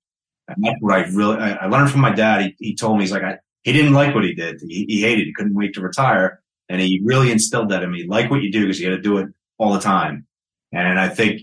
[0.49, 2.43] And that's what I really I, I learned from my dad.
[2.43, 4.61] He, he told me he's like I, he didn't like what he did.
[4.67, 5.23] He, he hated.
[5.23, 5.27] It.
[5.27, 8.07] He couldn't wait to retire, and he really instilled that in me.
[8.07, 9.29] Like what you do because you got to do it
[9.59, 10.27] all the time.
[10.73, 11.43] And I think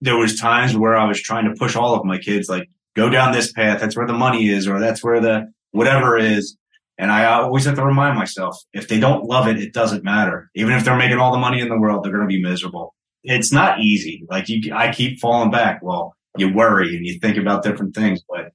[0.00, 3.08] there was times where I was trying to push all of my kids, like, go
[3.08, 3.80] down this path.
[3.80, 6.56] That's where the money is, or that's where the whatever is.
[6.98, 10.50] And I always have to remind myself, if they don't love it, it doesn't matter.
[10.54, 12.94] Even if they're making all the money in the world, they're going to be miserable.
[13.24, 14.24] It's not easy.
[14.28, 15.80] Like you, I keep falling back.
[15.82, 18.52] Well, you worry and you think about different things, but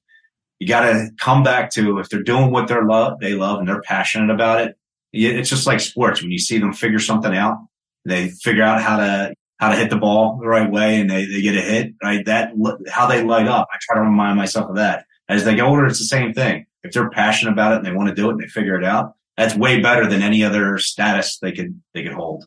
[0.58, 3.68] you got to come back to if they're doing what they're love, they love and
[3.68, 4.76] they're passionate about it.
[5.12, 6.22] It's just like sports.
[6.22, 7.56] When you see them figure something out,
[8.08, 11.26] they figure out how to how to hit the ball the right way and they,
[11.26, 12.24] they get a hit, right?
[12.24, 12.52] That
[12.88, 13.68] how they light up.
[13.72, 15.04] I try to remind myself of that.
[15.28, 16.64] As they get older, it's the same thing.
[16.84, 18.84] If they're passionate about it and they want to do it and they figure it
[18.84, 22.44] out, that's way better than any other status they could they could hold.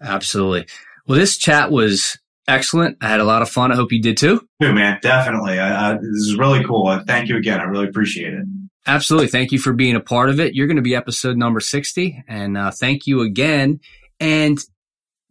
[0.00, 0.66] Absolutely.
[1.06, 2.98] Well, this chat was excellent.
[3.00, 3.72] I had a lot of fun.
[3.72, 4.46] I hope you did too.
[4.60, 4.98] Too, man.
[5.02, 5.58] Definitely.
[5.58, 7.00] I, I, this is really cool.
[7.06, 7.60] Thank you again.
[7.60, 8.44] I really appreciate it.
[8.86, 9.28] Absolutely.
[9.28, 10.54] Thank you for being a part of it.
[10.54, 12.24] You're going to be episode number 60.
[12.26, 13.80] And uh, thank you again.
[14.18, 14.58] And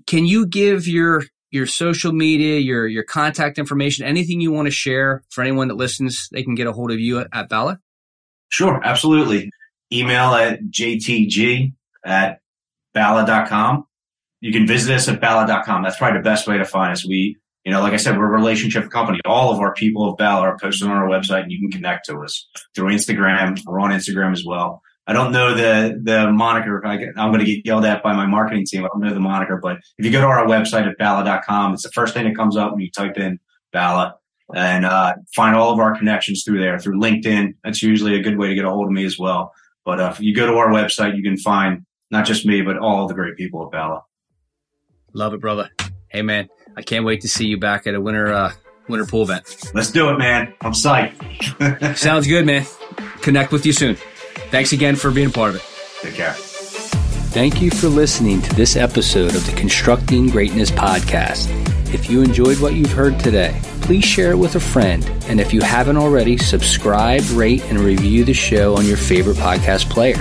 [0.08, 4.72] can you give your your social media, your your contact information, anything you want to
[4.72, 7.78] share for anyone that listens, they can get a hold of you at, at?
[8.50, 9.50] Sure, absolutely.
[9.92, 11.74] Email at jtg
[12.06, 12.40] at
[12.94, 13.86] bala.com.
[14.40, 15.84] You can visit us at bala.com.
[15.84, 17.06] That's probably the best way to find us.
[17.06, 19.20] We, you know, like I said, we're a relationship company.
[19.26, 22.06] All of our people of Bala are posted on our website and you can connect
[22.08, 23.62] to us through Instagram.
[23.66, 24.82] We're on Instagram as well.
[25.12, 26.82] I don't know the the moniker.
[26.88, 28.86] I am going to get yelled at by my marketing team.
[28.86, 31.84] I don't know the moniker, but if you go to our website at bala.com, it's
[31.84, 33.38] the first thing that comes up when you type in
[33.74, 34.16] Bala
[34.56, 37.56] and uh, find all of our connections through there, through LinkedIn.
[37.62, 39.52] That's usually a good way to get a hold of me as well.
[39.84, 42.78] But uh, if you go to our website, you can find not just me, but
[42.78, 44.04] all the great people at Bala.
[45.12, 45.70] Love it, brother.
[46.08, 46.48] Hey, man,
[46.78, 48.54] I can't wait to see you back at a winter uh,
[48.88, 49.72] winter pool event.
[49.74, 50.54] Let's do it, man.
[50.62, 51.98] I'm psyched.
[51.98, 52.66] Sounds good, man.
[53.22, 53.98] Connect with you soon.
[54.52, 55.64] Thanks again for being a part of it.
[56.02, 56.34] Take care.
[57.32, 61.48] Thank you for listening to this episode of the Constructing Greatness podcast.
[61.94, 65.10] If you enjoyed what you've heard today, please share it with a friend.
[65.28, 69.90] And if you haven't already, subscribe, rate, and review the show on your favorite podcast
[69.90, 70.20] player.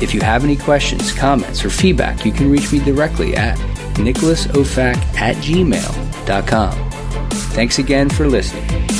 [0.00, 3.58] If you have any questions, comments, or feedback, you can reach me directly at
[3.96, 6.90] nicholasofac at gmail.com.
[7.30, 8.97] Thanks again for listening.